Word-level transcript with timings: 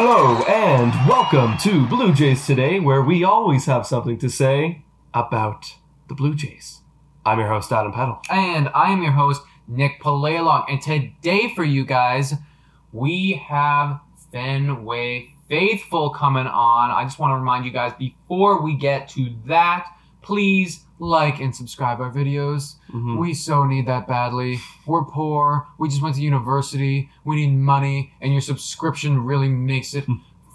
Hello 0.00 0.44
and 0.44 0.92
welcome 1.08 1.58
to 1.58 1.84
Blue 1.88 2.12
Jays 2.12 2.46
Today, 2.46 2.78
where 2.78 3.02
we 3.02 3.24
always 3.24 3.66
have 3.66 3.84
something 3.84 4.16
to 4.18 4.30
say 4.30 4.84
about 5.12 5.74
the 6.08 6.14
Blue 6.14 6.36
Jays. 6.36 6.82
I'm 7.26 7.40
your 7.40 7.48
host, 7.48 7.72
Adam 7.72 7.92
Peddle. 7.92 8.20
And 8.30 8.68
I 8.76 8.92
am 8.92 9.02
your 9.02 9.10
host, 9.10 9.42
Nick 9.66 10.00
Palalong. 10.00 10.66
And 10.68 10.80
today 10.80 11.52
for 11.52 11.64
you 11.64 11.84
guys, 11.84 12.34
we 12.92 13.42
have 13.48 13.98
Fenway 14.30 15.34
Faithful 15.48 16.10
coming 16.10 16.46
on. 16.46 16.92
I 16.92 17.02
just 17.02 17.18
want 17.18 17.32
to 17.32 17.34
remind 17.34 17.64
you 17.64 17.72
guys 17.72 17.92
before 17.98 18.62
we 18.62 18.76
get 18.76 19.08
to 19.08 19.34
that, 19.46 19.88
please 20.22 20.84
like 20.98 21.40
and 21.40 21.54
subscribe 21.54 22.00
our 22.00 22.10
videos. 22.10 22.76
Mhm. 22.92 23.18
We 23.18 23.34
so 23.34 23.64
need 23.64 23.86
that 23.86 24.06
badly. 24.08 24.60
We're 24.86 25.04
poor. 25.04 25.66
We 25.78 25.88
just 25.88 26.02
went 26.02 26.16
to 26.16 26.22
university. 26.22 27.10
We 27.24 27.36
need 27.36 27.56
money, 27.56 28.12
and 28.20 28.32
your 28.32 28.40
subscription 28.40 29.24
really 29.24 29.48
makes 29.48 29.94
it 29.94 30.06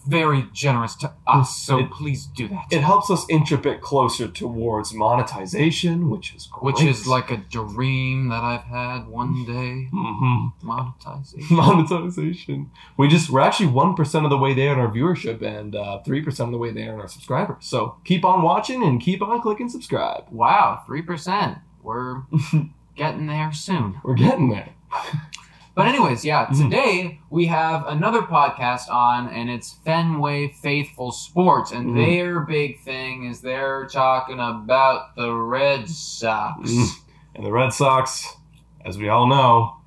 very 0.08 0.47
generous 0.53 0.96
to 0.97 1.12
us. 1.25 1.56
So 1.56 1.80
It- 1.80 1.91
please 1.91 2.25
do 2.25 2.47
that. 2.50 2.66
It 2.72 2.81
helps 2.81 3.09
us 3.09 3.25
inch 3.30 3.52
a 3.52 3.58
bit 3.58 3.81
closer 3.81 4.28
towards 4.28 4.94
monetization, 4.94 6.09
which 6.09 6.34
is 6.36 6.47
great. 6.47 6.64
which 6.64 6.81
is 6.84 7.08
like 7.08 7.31
a 7.31 7.38
dream 7.38 8.30
that 8.30 8.44
I've 8.44 8.63
had 8.66 9.08
one 9.08 9.46
day. 9.46 9.90
Mhm. 9.94 10.52
Monetization. 10.62 11.56
monetization. 11.56 12.72
We 12.97 13.08
just 13.08 13.30
we're 13.30 13.40
actually 13.42 13.68
one 13.68 13.94
percent 13.96 14.25
of 14.25 14.30
the 14.30 14.38
way 14.38 14.53
there 14.53 14.74
in 14.74 14.80
our 14.80 14.90
viewership 14.92 15.42
and 15.42 15.75
uh, 15.75 16.00
three 16.03 16.22
percent 16.22 16.47
of 16.50 16.52
the 16.52 16.58
way 16.58 16.72
there 16.72 16.94
in 16.94 17.00
our 17.00 17.08
subscribers. 17.08 17.66
So 17.66 17.96
keep 18.03 18.24
on 18.25 18.42
watching 18.42 18.84
and 18.84 19.00
keep 19.02 19.22
on 19.22 19.42
clicking 19.42 19.69
subscribe. 19.69 20.25
Wow, 20.31 20.81
three 20.86 21.02
percent. 21.02 21.59
We're 21.81 22.24
getting 22.96 23.28
there 23.28 23.52
soon. 23.52 24.00
We're 24.03 24.16
getting 24.16 24.50
there. 24.50 24.69
But 25.76 25.88
anyways, 25.88 26.24
yeah, 26.24 26.46
Mhm. 26.46 26.58
today 26.70 27.20
we 27.32 27.48
have 27.48 27.88
another 27.88 28.22
podcast 28.22 28.92
on, 28.92 29.28
and 29.28 29.50
it's 29.50 29.74
Fenway 29.84 30.50
Faithful 30.50 31.12
Sports, 31.12 31.72
and 31.72 31.92
Mhm. 31.92 32.06
their 32.06 32.40
big 32.42 32.80
thing 32.82 33.24
is 33.26 33.42
they're 33.42 33.88
talking 33.88 34.40
about 34.40 35.16
the 35.16 35.34
Red 35.34 35.90
Sox. 35.90 36.70
Mm. 36.72 36.88
And 37.36 37.46
the 37.46 37.52
Red 37.52 37.74
Sox, 37.74 38.38
as 38.86 39.00
we 39.00 39.10
all 39.10 39.26
know, 39.26 39.78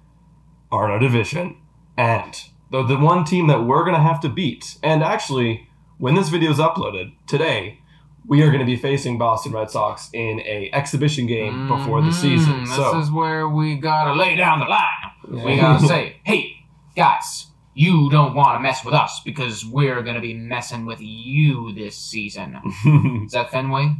are 0.72 0.86
in 0.86 0.90
our 0.90 0.98
division. 0.98 1.56
And 1.96 2.34
the, 2.72 2.82
the 2.82 2.96
one 2.98 3.22
team 3.24 3.46
that 3.46 3.64
we're 3.64 3.84
going 3.84 3.94
to 3.94 4.02
have 4.02 4.18
to 4.20 4.28
beat, 4.28 4.78
and 4.82 5.04
actually, 5.04 5.68
when 5.98 6.16
this 6.16 6.28
video 6.30 6.50
is 6.50 6.58
uploaded 6.58 7.12
today, 7.28 7.78
we 8.26 8.42
are 8.42 8.48
going 8.48 8.58
to 8.58 8.66
be 8.66 8.74
facing 8.74 9.18
Boston 9.18 9.52
Red 9.52 9.70
Sox 9.70 10.10
in 10.12 10.40
a 10.40 10.68
exhibition 10.72 11.28
game 11.28 11.68
before 11.68 12.02
the 12.02 12.10
season. 12.12 12.64
This 12.64 12.74
So, 12.74 12.98
is 12.98 13.08
where 13.12 13.48
we 13.48 13.76
gotta 13.76 14.14
lay 14.14 14.34
down 14.34 14.58
the 14.58 14.64
line. 14.66 15.05
We 15.28 15.54
Yeah. 15.54 15.60
gotta 15.60 15.86
say, 15.86 16.16
hey, 16.24 16.64
guys, 16.96 17.46
you 17.74 18.08
don't 18.10 18.34
want 18.34 18.56
to 18.58 18.60
mess 18.62 18.84
with 18.84 18.94
us 18.94 19.20
because 19.24 19.64
we're 19.64 20.02
gonna 20.02 20.20
be 20.20 20.34
messing 20.34 20.86
with 20.86 20.98
you 21.00 21.72
this 21.72 21.96
season. 21.96 22.58
Is 23.26 23.32
that 23.32 23.50
Fenway? 23.50 23.96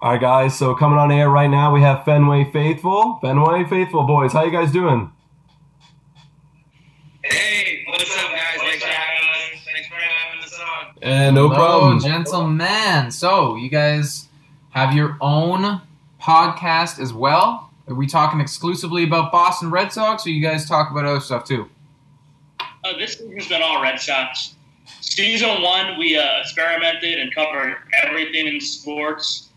All 0.00 0.12
right, 0.12 0.20
guys. 0.20 0.56
So 0.56 0.74
coming 0.74 0.98
on 0.98 1.10
air 1.10 1.28
right 1.30 1.48
now, 1.50 1.72
we 1.74 1.80
have 1.82 2.04
Fenway 2.04 2.50
Faithful. 2.52 3.18
Fenway 3.22 3.64
Faithful 3.64 4.04
boys, 4.04 4.32
how 4.32 4.44
you 4.44 4.50
guys 4.50 4.70
doing? 4.70 5.10
Hey, 7.24 7.84
what's 7.88 8.02
up, 8.16 8.30
guys? 8.30 8.58
Thanks 8.58 8.82
for 8.82 8.88
having 8.88 9.28
us. 9.28 9.64
Thanks 9.72 9.88
for 9.88 9.94
having 9.94 10.44
us 10.44 10.60
on. 10.60 10.94
And 11.02 11.34
no 11.34 11.48
Hello, 11.48 11.98
gentlemen. 11.98 13.10
So, 13.10 13.56
you 13.56 13.68
guys 13.68 14.28
have 14.70 14.94
your 14.94 15.16
own 15.20 15.80
podcast 16.22 17.00
as 17.00 17.12
well? 17.12 17.65
Are 17.88 17.94
we 17.94 18.06
talking 18.06 18.40
exclusively 18.40 19.04
about 19.04 19.30
Boston 19.30 19.70
Red 19.70 19.92
Sox, 19.92 20.26
or 20.26 20.30
you 20.30 20.42
guys 20.42 20.68
talk 20.68 20.90
about 20.90 21.04
other 21.04 21.20
stuff 21.20 21.44
too? 21.44 21.68
Uh, 22.60 22.96
this 22.98 23.14
season's 23.14 23.48
been 23.48 23.62
all 23.62 23.82
Red 23.82 24.00
Sox. 24.00 24.54
Season 25.00 25.62
one, 25.62 25.98
we 25.98 26.16
uh, 26.18 26.40
experimented 26.40 27.18
and 27.18 27.32
covered 27.34 27.76
everything 28.02 28.46
in 28.48 28.60
sports, 28.60 29.50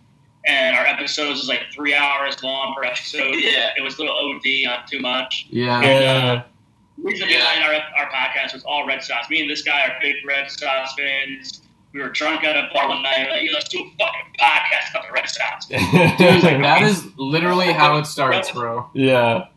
and 0.46 0.76
our 0.76 0.86
episodes 0.86 1.40
was 1.40 1.50
like 1.50 1.62
three 1.74 1.96
hours 1.96 2.42
long 2.44 2.76
per 2.76 2.84
episode. 2.84 3.36
Yeah. 3.40 3.72
It 3.78 3.82
was 3.82 3.98
a 3.98 4.02
little 4.02 4.16
OD, 4.16 4.44
not 4.64 4.88
too 4.88 5.00
much. 5.00 5.48
Yeah. 5.50 5.82
And, 5.82 6.06
uh, 6.40 6.44
the 6.98 7.04
reason 7.04 7.28
behind 7.28 7.64
our, 7.64 7.74
our 7.98 8.12
podcast 8.12 8.54
was 8.54 8.64
all 8.64 8.86
Red 8.86 9.02
Sox. 9.02 9.30
Me 9.30 9.42
and 9.42 9.50
this 9.50 9.64
guy 9.64 9.88
are 9.88 9.94
big 10.02 10.16
Red 10.26 10.52
Sox 10.52 10.94
fans. 10.94 11.62
We 11.94 12.02
were 12.02 12.10
drunk 12.10 12.44
at 12.44 12.56
a 12.56 12.70
bar 12.74 12.88
one 12.88 13.02
night, 13.02 13.28
like, 13.30 13.50
let's 13.52 13.68
do 13.68 13.80
a 13.80 13.90
fucking 13.98 14.34
podcast 14.40 14.92
about 14.92 15.08
the 15.08 15.14
Red 15.14 15.28
Sox. 15.28 15.66
Dude, 15.68 16.64
that 16.64 16.82
is 16.84 17.08
literally 17.18 17.72
how 17.72 17.98
it 17.98 18.06
starts, 18.06 18.52
bro. 18.52 18.90
yeah. 18.94 19.48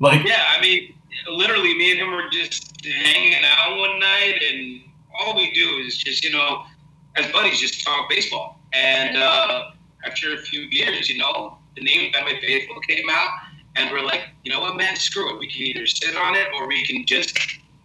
Like 0.00 0.24
Yeah, 0.24 0.44
I 0.56 0.60
mean, 0.60 0.94
literally, 1.28 1.74
me 1.74 1.90
and 1.92 2.00
him 2.00 2.10
were 2.12 2.28
just 2.30 2.84
hanging 2.84 3.42
out 3.44 3.78
one 3.78 3.98
night, 3.98 4.40
and 4.50 4.82
all 5.18 5.34
we 5.34 5.50
do 5.52 5.82
is 5.84 5.96
just, 5.96 6.22
you 6.22 6.30
know, 6.30 6.64
as 7.16 7.26
buddies, 7.32 7.58
just 7.58 7.84
talk 7.84 8.08
baseball. 8.08 8.60
And 8.72 9.16
uh, 9.16 9.70
after 10.04 10.34
a 10.34 10.38
few 10.38 10.60
years, 10.70 11.08
you 11.08 11.18
know, 11.18 11.58
the 11.74 11.82
name 11.82 12.12
Fenway 12.12 12.40
Faithful 12.40 12.78
came 12.80 13.06
out, 13.10 13.30
and 13.76 13.90
we're 13.90 14.04
like, 14.04 14.28
you 14.44 14.52
know 14.52 14.60
what, 14.60 14.76
man, 14.76 14.94
screw 14.96 15.34
it. 15.34 15.38
We 15.38 15.50
can 15.50 15.62
either 15.62 15.86
sit 15.86 16.16
on 16.16 16.34
it 16.34 16.48
or 16.54 16.68
we 16.68 16.84
can 16.84 17.04
just 17.06 17.38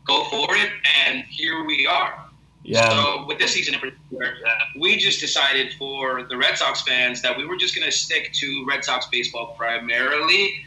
go 0.06 0.26
for 0.26 0.54
it, 0.56 0.72
and 1.06 1.24
here 1.30 1.64
we 1.64 1.88
are. 1.88 2.23
Yeah. 2.64 2.90
So 2.90 3.26
with 3.28 3.40
this 3.40 3.54
season 3.54 3.74
in 3.74 3.80
particular, 3.80 4.34
we 4.80 4.98
just 4.98 5.20
decided 5.20 5.74
for 5.74 6.24
the 6.24 6.38
Red 6.38 6.58
Sox 6.58 6.82
fans 6.82 7.22
that 7.22 7.38
we 7.38 7.46
were 7.46 7.58
just 7.58 7.76
going 7.76 7.86
to 7.86 7.96
stick 7.96 8.32
to 8.34 8.66
Red 8.68 8.84
Sox 8.84 9.08
baseball 9.08 9.56
primarily, 9.58 10.66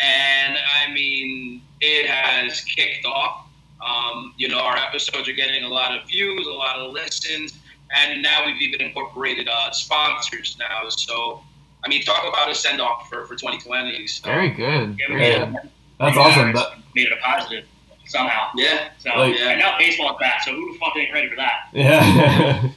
and 0.00 0.56
I 0.56 0.92
mean 0.92 1.62
it 1.80 2.06
has 2.06 2.60
kicked 2.62 3.06
off. 3.06 3.46
Um, 3.86 4.34
you 4.36 4.48
know, 4.48 4.58
our 4.58 4.76
episodes 4.76 5.28
are 5.28 5.32
getting 5.32 5.62
a 5.62 5.68
lot 5.68 5.96
of 5.96 6.06
views, 6.08 6.46
a 6.46 6.50
lot 6.50 6.76
of 6.76 6.92
listens, 6.92 7.58
and 7.94 8.22
now 8.22 8.44
we've 8.44 8.60
even 8.60 8.80
incorporated 8.80 9.48
uh, 9.48 9.70
sponsors 9.70 10.56
now. 10.58 10.88
So, 10.88 11.42
I 11.84 11.88
mean, 11.88 12.02
talk 12.02 12.24
about 12.28 12.50
a 12.50 12.54
send 12.54 12.80
off 12.80 13.08
for, 13.08 13.24
for 13.26 13.36
2020. 13.36 14.06
So, 14.08 14.28
Very 14.28 14.50
good. 14.50 14.98
yeah. 15.08 15.52
That's 16.00 16.16
we 16.16 16.22
awesome. 16.22 16.52
That, 16.52 16.78
made 16.94 17.06
it 17.06 17.12
a 17.12 17.16
positive. 17.22 17.64
Somehow. 18.08 18.48
Yeah. 18.56 18.88
So 18.98 19.10
Like- 19.10 19.38
and 19.38 19.58
now 19.60 19.78
baseball's 19.78 20.18
back, 20.18 20.42
so 20.42 20.52
who 20.52 20.72
the 20.72 20.78
fuck 20.78 20.96
ain't 20.96 21.12
ready 21.12 21.28
for 21.28 21.36
that? 21.36 21.68
Yeah. 21.72 22.68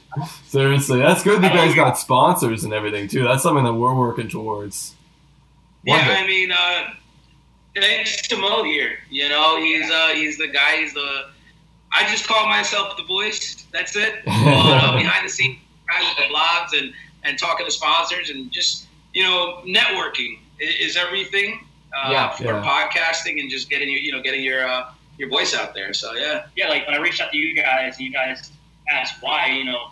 Seriously, 0.46 0.98
that's 1.00 1.22
good. 1.22 1.42
that 1.42 1.52
You 1.52 1.58
guys 1.58 1.74
got 1.74 1.98
sponsors 1.98 2.64
and 2.64 2.72
everything 2.72 3.08
too. 3.08 3.24
That's 3.24 3.42
something 3.42 3.64
that 3.64 3.72
we're 3.74 3.94
working 3.94 4.28
towards. 4.28 4.94
One 5.84 5.98
Yeah, 5.98 6.08
day. 6.08 6.16
I 6.22 6.26
mean, 6.26 6.52
uh, 6.52 6.84
thanks 7.74 8.28
to 8.28 8.36
Mo 8.36 8.62
here. 8.64 8.98
You 9.10 9.28
know, 9.28 9.56
he's 9.58 9.90
uh, 9.90 10.08
he's 10.14 10.38
the 10.38 10.48
guy. 10.48 10.76
He's 10.76 10.94
the. 10.94 11.30
I 11.94 12.08
just 12.10 12.26
call 12.26 12.46
myself 12.48 12.96
the 12.96 13.02
voice. 13.04 13.66
That's 13.72 13.96
it. 13.96 14.22
uh, 14.26 14.96
behind 14.96 15.26
the 15.26 15.30
scenes, 15.30 15.58
writing 15.88 16.08
the 16.16 16.34
blogs 16.34 16.78
and 16.78 16.92
and 17.24 17.38
talking 17.38 17.66
to 17.66 17.72
sponsors 17.72 18.30
and 18.30 18.50
just 18.52 18.86
you 19.14 19.22
know 19.22 19.62
networking 19.66 20.38
i- 20.60 20.76
is 20.80 20.96
everything. 20.96 21.66
Uh, 21.94 22.10
Yeah. 22.10 22.30
for 22.30 22.44
Yeah. 22.44 22.62
podcasting 22.64 23.38
and 23.40 23.50
just 23.50 23.68
getting 23.68 23.90
your 23.90 24.00
you 24.00 24.12
know 24.12 24.22
getting 24.22 24.42
your 24.42 24.66
uh, 24.66 24.90
your 25.22 25.30
voice 25.30 25.54
out 25.54 25.72
there. 25.72 25.94
So 25.94 26.12
yeah. 26.14 26.46
Yeah, 26.56 26.68
like 26.68 26.84
when 26.86 26.96
I 26.96 26.98
reached 26.98 27.20
out 27.20 27.30
to 27.30 27.38
you 27.38 27.54
guys, 27.54 27.96
and 27.96 28.04
you 28.06 28.12
guys 28.12 28.50
asked 28.90 29.22
why, 29.22 29.46
you 29.46 29.64
know, 29.64 29.90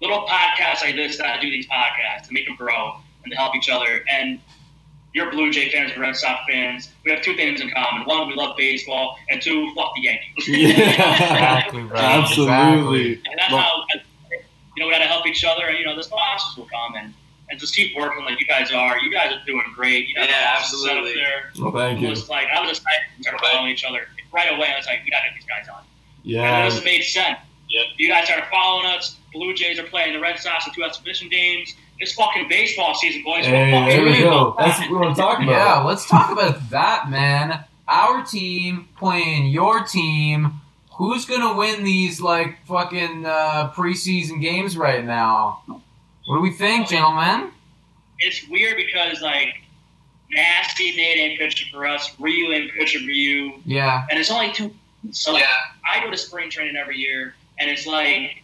little 0.00 0.24
podcasts 0.26 0.82
like 0.82 0.94
this 0.94 1.16
that 1.18 1.26
I 1.26 1.40
do 1.40 1.50
these 1.50 1.66
podcasts 1.66 2.28
to 2.28 2.32
make 2.32 2.46
them 2.46 2.54
grow 2.56 2.94
and 3.24 3.30
to 3.32 3.36
help 3.36 3.54
each 3.56 3.68
other. 3.68 4.04
And 4.08 4.40
you're 5.14 5.30
Blue 5.32 5.50
Jay 5.50 5.70
fans 5.70 5.90
and 5.92 6.00
Red 6.00 6.16
Sox 6.16 6.40
fans. 6.48 6.90
We 7.04 7.10
have 7.10 7.22
two 7.22 7.34
things 7.34 7.60
in 7.60 7.70
common. 7.70 8.06
One, 8.06 8.28
we 8.28 8.34
love 8.34 8.56
baseball, 8.56 9.16
and 9.28 9.42
two, 9.42 9.70
fuck 9.74 9.92
the 9.96 10.02
Yankees. 10.02 10.48
Exactly, 10.48 11.82
bro. 11.82 11.98
Absolutely. 11.98 13.14
And 13.14 13.34
that's 13.38 13.52
how 13.52 13.84
you 14.32 14.80
know 14.80 14.86
we 14.86 14.92
got 14.92 14.98
to 15.00 15.04
help 15.06 15.26
each 15.26 15.44
other, 15.44 15.66
and 15.66 15.76
you 15.78 15.84
know 15.84 15.96
the 15.96 16.02
sponsors 16.04 16.56
will 16.56 16.66
come 16.66 16.94
and 16.96 17.12
and 17.50 17.58
just 17.60 17.74
keep 17.74 17.94
working 17.96 18.24
like 18.24 18.40
you 18.40 18.46
guys 18.46 18.72
are. 18.72 18.96
You 19.00 19.12
guys 19.12 19.32
are 19.34 19.44
doing 19.44 19.64
great. 19.74 20.08
You 20.08 20.14
guys 20.14 20.28
Yeah, 20.30 20.54
are 20.54 20.56
awesome 20.56 20.78
set 20.78 20.90
up 20.92 20.96
absolutely. 21.04 21.20
there. 21.20 21.52
Well, 21.60 21.72
thank 21.72 22.00
you. 22.00 22.08
was 22.08 22.28
like 22.30 22.46
I 22.48 22.60
was 22.60 22.78
excited 22.78 23.00
to 23.18 23.22
start 23.24 23.40
following 23.42 23.70
each 23.72 23.84
other 23.84 24.06
right 24.32 24.52
away. 24.52 24.68
I 24.72 24.76
was 24.76 24.86
like, 24.86 25.00
we 25.04 25.10
got 25.10 25.20
to 25.20 25.28
get 25.30 25.34
these 25.34 25.44
guys 25.48 25.68
on. 25.68 25.78
And 25.80 25.86
it 26.32 26.36
Yeah. 26.36 26.68
just 26.68 26.84
made 26.84 27.02
sense. 27.02 27.38
Yeah. 27.68 27.82
You 27.96 28.08
guys 28.08 28.26
started 28.26 28.46
following 28.50 28.86
us. 28.86 29.16
Blue 29.32 29.54
Jays 29.54 29.78
are 29.78 29.84
playing 29.84 30.12
the 30.12 30.20
Red 30.20 30.38
Sox 30.38 30.66
in 30.66 30.74
two 30.74 30.84
exhibition 30.84 31.28
games. 31.30 31.74
It's 31.98 32.12
fucking 32.12 32.48
baseball 32.48 32.94
season, 32.94 33.22
boys. 33.24 33.46
Hey, 33.46 33.72
We're 33.72 33.86
there 33.88 34.02
we 34.04 34.18
go. 34.18 34.54
That's 34.58 34.78
what 34.80 34.90
we 34.90 34.96
want 34.96 35.14
to 35.16 35.20
talk 35.22 35.38
about. 35.38 35.50
Yeah, 35.50 35.82
let's 35.82 36.06
talk 36.08 36.30
about 36.30 36.68
that, 36.70 37.08
man. 37.08 37.64
Our 37.88 38.24
team 38.24 38.88
playing 38.98 39.46
your 39.46 39.84
team. 39.84 40.60
Who's 40.96 41.24
gonna 41.24 41.54
win 41.56 41.84
these 41.84 42.20
like 42.20 42.58
fucking 42.66 43.24
uh, 43.24 43.72
preseason 43.74 44.40
games 44.42 44.76
right 44.76 45.04
now? 45.04 45.62
What 45.66 46.36
do 46.36 46.40
we 46.40 46.52
think, 46.52 46.88
gentlemen? 46.88 47.50
It's 48.18 48.46
weird 48.48 48.76
because 48.76 49.20
like 49.22 49.54
Nasty 50.32 50.96
Nate 50.96 51.18
ain't 51.18 51.38
pitching 51.38 51.68
for 51.70 51.86
us. 51.86 52.10
Ryu 52.18 52.52
ain't 52.52 52.72
pitching 52.72 53.04
for 53.04 53.10
you, 53.10 53.54
Yeah, 53.66 54.06
and 54.10 54.18
it's 54.18 54.30
only 54.30 54.52
two. 54.52 54.74
So 55.10 55.36
Yeah. 55.36 55.46
I 55.88 56.02
go 56.02 56.10
to 56.10 56.16
spring 56.16 56.48
training 56.50 56.76
every 56.76 56.96
year, 56.96 57.34
and 57.58 57.70
it's 57.70 57.86
like 57.86 58.42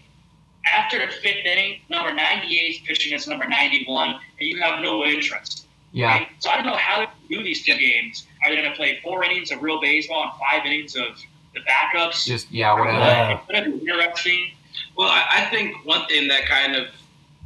after 0.66 0.98
the 0.98 1.10
fifth 1.12 1.44
inning, 1.46 1.80
number 1.88 2.12
98 2.12 2.52
is 2.56 2.78
pitching 2.86 3.10
against 3.12 3.28
number 3.28 3.46
91, 3.48 4.08
and 4.10 4.20
you 4.38 4.60
have 4.60 4.80
no 4.82 5.04
interest. 5.04 5.66
yeah. 5.92 6.08
Right? 6.18 6.28
So 6.40 6.50
I 6.50 6.56
don't 6.56 6.66
know 6.66 6.76
how 6.76 7.00
to 7.00 7.08
do 7.30 7.42
these 7.42 7.64
two 7.64 7.76
games. 7.78 8.26
Are 8.44 8.50
they 8.50 8.56
going 8.56 8.68
to 8.70 8.76
play 8.76 8.98
four 9.02 9.24
innings 9.24 9.50
of 9.50 9.62
real 9.62 9.80
baseball 9.80 10.24
and 10.24 10.32
five 10.38 10.66
innings 10.66 10.94
of 10.94 11.16
the 11.54 11.60
backups? 11.60 12.26
Just 12.26 12.50
yeah, 12.52 12.74
whatever. 12.78 12.98
Yeah. 12.98 13.38
It's 13.38 13.50
going 13.50 13.64
to 13.64 13.78
be 13.84 13.90
interesting. 13.90 14.50
Well, 14.96 15.08
I, 15.08 15.24
I 15.30 15.44
think 15.50 15.86
one 15.86 16.06
thing 16.06 16.28
that 16.28 16.44
kind 16.46 16.76
of 16.76 16.88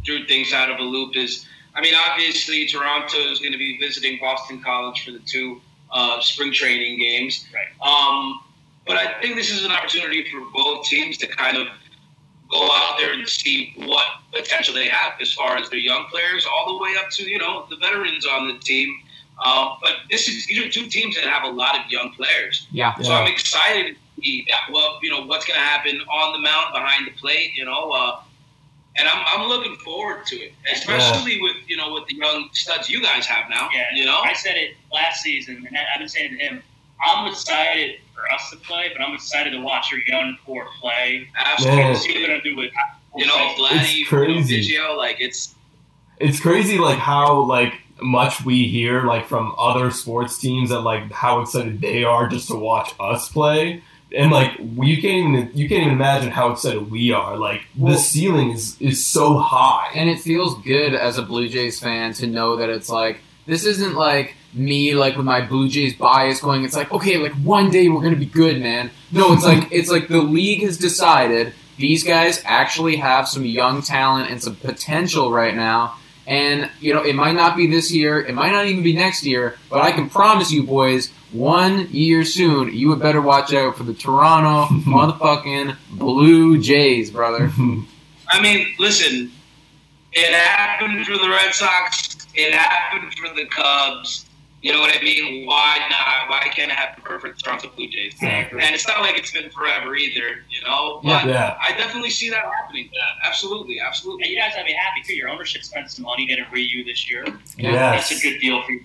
drew 0.03 0.27
things 0.27 0.53
out 0.53 0.71
of 0.71 0.79
a 0.81 0.83
loop 0.83 1.17
is, 1.17 1.47
I 1.75 1.81
mean, 1.81 1.95
obviously 1.95 2.67
Toronto 2.67 3.19
is 3.19 3.39
going 3.39 3.53
to 3.53 3.59
be 3.59 3.79
visiting 3.79 4.19
Boston 4.21 4.63
College 4.63 5.05
for 5.05 5.13
the 5.13 5.21
two 5.21 5.61
uh, 5.91 6.21
spring 6.21 6.53
training 6.53 6.99
games. 6.99 7.47
Right. 7.55 7.67
Um, 7.81 8.41
but 8.87 8.97
I 8.97 9.21
think 9.21 9.37
this 9.37 9.51
is 9.51 9.65
an 9.65 9.71
opportunity 9.71 10.25
for 10.31 10.41
both 10.53 10.87
teams 10.87 11.17
to 11.19 11.27
kind 11.27 11.57
of 11.57 11.69
go 12.51 12.69
out 12.73 12.97
there 12.99 13.13
and 13.13 13.27
see 13.27 13.73
what 13.79 14.05
potential 14.33 14.75
they 14.75 14.89
have 14.89 15.15
as 15.21 15.33
far 15.33 15.57
as 15.57 15.71
their 15.71 15.79
young 15.79 16.05
players, 16.11 16.47
all 16.47 16.77
the 16.77 16.83
way 16.83 16.95
up 16.99 17.11
to 17.11 17.25
you 17.25 17.39
know 17.39 17.67
the 17.71 17.77
veterans 17.77 18.27
on 18.27 18.49
the 18.49 18.59
team. 18.59 18.95
Um, 19.45 19.77
but 19.81 19.93
this 20.11 20.29
is 20.29 20.47
these 20.47 20.65
are 20.65 20.69
two 20.69 20.89
teams 20.89 21.15
that 21.17 21.25
have 21.25 21.45
a 21.45 21.55
lot 21.55 21.77
of 21.77 21.91
young 21.91 22.13
players. 22.13 22.67
Yeah. 22.71 22.95
So 23.01 23.13
I'm 23.13 23.31
excited 23.31 23.97
to 23.97 24.23
see 24.23 24.47
that, 24.49 24.73
well, 24.73 24.99
you 25.03 25.11
know, 25.11 25.25
what's 25.25 25.47
going 25.47 25.59
to 25.59 25.65
happen 25.65 26.01
on 26.01 26.33
the 26.33 26.39
mound 26.39 26.73
behind 26.73 27.07
the 27.07 27.13
plate, 27.13 27.53
you 27.55 27.65
know, 27.65 27.91
uh, 27.91 28.21
and 28.97 29.09
I'm, 29.09 29.25
I'm 29.27 29.49
looking 29.49 29.77
forward 29.77 30.27
to 30.27 30.37
it, 30.37 30.53
especially 30.73 31.41
with 31.41 31.57
you 31.67 31.77
know 31.77 31.93
with 31.95 32.07
the 32.09 32.15
young 32.17 32.49
studs 32.53 32.89
you 32.91 33.03
guys 33.03 33.27
have 33.27 33.49
now. 33.51 33.69
Yeah. 33.75 33.87
You 33.95 34.05
know, 34.07 34.21
I 34.25 34.33
said 34.35 34.57
it 34.57 34.75
last 34.93 35.23
season, 35.23 35.65
and 35.67 35.77
I- 35.77 35.85
I've 35.95 35.99
been 36.01 36.09
saying 36.09 36.37
to 36.37 36.45
him, 36.45 36.63
I'm 37.05 37.31
excited 37.31 38.01
for 38.15 38.31
us 38.33 38.51
to 38.51 38.57
play, 38.59 38.91
but 38.97 39.03
I'm 39.05 39.15
excited 39.15 39.51
to 39.51 39.61
watch 39.61 39.91
your 39.91 40.01
young 40.07 40.37
core 40.45 40.67
play. 40.81 41.29
absolutely. 41.37 41.81
Yeah. 41.83 41.95
See 41.95 42.09
what 42.09 42.15
they're 42.19 42.27
going 42.29 42.41
to 42.43 42.51
do 42.51 42.57
with 42.57 42.73
You 43.17 43.27
know, 43.27 43.35
Vladdy, 43.59 43.95
you 43.97 44.03
know, 44.05 44.09
crazy. 44.09 44.79
Like 44.97 45.17
it's 45.21 45.55
it's 46.19 46.39
crazy 46.41 46.79
like 46.79 46.99
how 46.99 47.41
like 47.45 47.75
much 48.01 48.45
we 48.45 48.67
hear 48.69 49.03
like 49.05 49.27
from 49.27 49.55
other 49.59 49.91
sports 49.91 50.39
teams 50.39 50.71
that 50.71 50.81
like 50.81 51.11
how 51.13 51.41
excited 51.41 51.81
they 51.81 52.05
are 52.05 52.27
just 52.29 52.49
to 52.49 52.57
watch 52.57 52.93
us 53.01 53.29
play 53.29 53.83
and 54.17 54.31
like 54.31 54.53
you 54.59 55.01
can't 55.01 55.35
even 55.35 55.51
you 55.55 55.69
can't 55.69 55.83
even 55.83 55.95
imagine 55.95 56.31
how 56.31 56.51
excited 56.51 56.91
we 56.91 57.13
are 57.13 57.37
like 57.37 57.63
Well- 57.77 57.93
the 57.93 57.99
ceiling 57.99 58.51
is 58.51 58.77
is 58.81 59.05
so 59.07 59.39
high 59.39 59.91
And 59.95 60.09
it 60.11 60.21
feels 60.21 60.61
good 60.63 60.95
as 60.95 61.19
a 61.19 61.23
Blue 61.23 61.49
Jays 61.49 61.81
fan 61.81 62.13
to 62.15 62.27
know 62.27 62.57
that 62.57 62.69
it's 62.69 62.89
like 62.89 63.21
this 63.47 63.65
isn't 63.65 63.95
like 63.95 64.35
me 64.55 64.95
like 64.95 65.17
with 65.17 65.27
my 65.27 65.41
Blue 65.41 65.69
Jays 65.69 65.95
bias 65.95 66.41
going. 66.41 66.65
It's 66.65 66.77
like 66.77 66.93
okay, 66.93 67.17
like 67.19 67.33
one 67.43 67.71
day 67.71 67.89
we're 67.89 68.03
gonna 68.03 68.17
be 68.17 68.27
good, 68.27 68.61
man. 68.61 68.91
No, 69.11 69.33
it's 69.33 69.45
like 69.45 69.69
it's 69.73 69.91
like 69.91 70.09
the 70.09 70.21
league 70.23 70.63
has 70.63 70.77
decided 70.77 71.55
these 71.79 72.05
guys 72.05 72.43
actually 72.45 72.97
have 72.97 73.27
some 73.29 73.45
young 73.45 73.83
talent 73.83 74.31
and 74.31 74.41
some 74.43 74.55
potential 74.57 75.33
right 75.33 75.55
now. 75.57 75.95
And 76.27 76.71
you 76.81 76.95
know, 76.95 77.03
it 77.03 77.15
might 77.17 77.33
not 77.35 77.57
be 77.57 77.67
this 77.67 77.91
year, 77.93 78.21
it 78.21 78.35
might 78.35 78.53
not 78.53 78.67
even 78.67 78.83
be 78.85 78.95
next 78.95 79.25
year, 79.25 79.57
but 79.71 79.81
I 79.81 79.91
can 79.91 80.09
promise 80.09 80.53
you, 80.53 80.63
boys, 80.63 81.11
one 81.33 81.89
year 81.91 82.25
soon, 82.25 82.73
you 82.73 82.89
would 82.89 83.01
better 83.01 83.21
watch 83.21 83.53
out 83.53 83.77
for 83.77 83.85
the 83.85 83.95
Toronto 83.95 84.73
motherfucking 84.85 85.77
Blue 85.93 86.59
Jays, 86.59 87.11
brother. 87.11 87.51
I 88.29 88.41
mean, 88.41 88.75
listen, 88.79 89.31
it 90.13 90.35
happened 90.35 91.05
for 91.07 91.19
the 91.19 91.29
Red 91.29 91.53
Sox. 91.55 92.27
It 92.35 92.55
happened 92.55 93.13
for 93.15 93.35
the 93.35 93.47
Cubs. 93.47 94.27
You 94.63 94.73
know 94.73 94.79
what 94.79 94.97
I 94.97 95.03
mean? 95.03 95.45
Why 95.45 95.79
not? 95.91 96.31
Why 96.31 96.49
can't 96.55 96.71
it 96.71 96.77
happen 96.77 97.03
for 97.03 97.29
the 97.29 97.35
Toronto 97.35 97.69
Blue 97.75 97.89
Jays? 97.89 98.15
Exactly. 98.15 98.61
And 98.63 98.75
it's 98.75 98.87
not 98.87 99.01
like 99.01 99.19
it's 99.19 99.33
been 99.33 99.51
forever 99.51 99.97
either, 99.97 100.45
you 100.49 100.63
know? 100.65 101.01
But 101.03 101.27
yeah 101.27 101.57
I 101.61 101.73
definitely 101.77 102.11
see 102.11 102.31
that 102.31 102.45
happening. 102.45 102.89
Absolutely, 103.25 103.81
absolutely. 103.81 104.23
And 104.25 104.33
you 104.33 104.39
guys 104.39 104.53
have 104.53 104.61
to 104.65 104.67
be 104.67 104.73
happy 104.73 105.03
too. 105.05 105.15
Your 105.15 105.31
ownership 105.31 105.65
spent 105.65 105.91
some 105.91 106.05
money 106.05 106.27
getting 106.27 106.45
Ryu 106.53 106.85
this 106.85 107.11
year. 107.11 107.25
yes 107.59 108.09
That's 108.09 108.25
a 108.25 108.31
good 108.31 108.39
deal 108.41 108.63
for 108.63 108.71
you. 108.73 108.81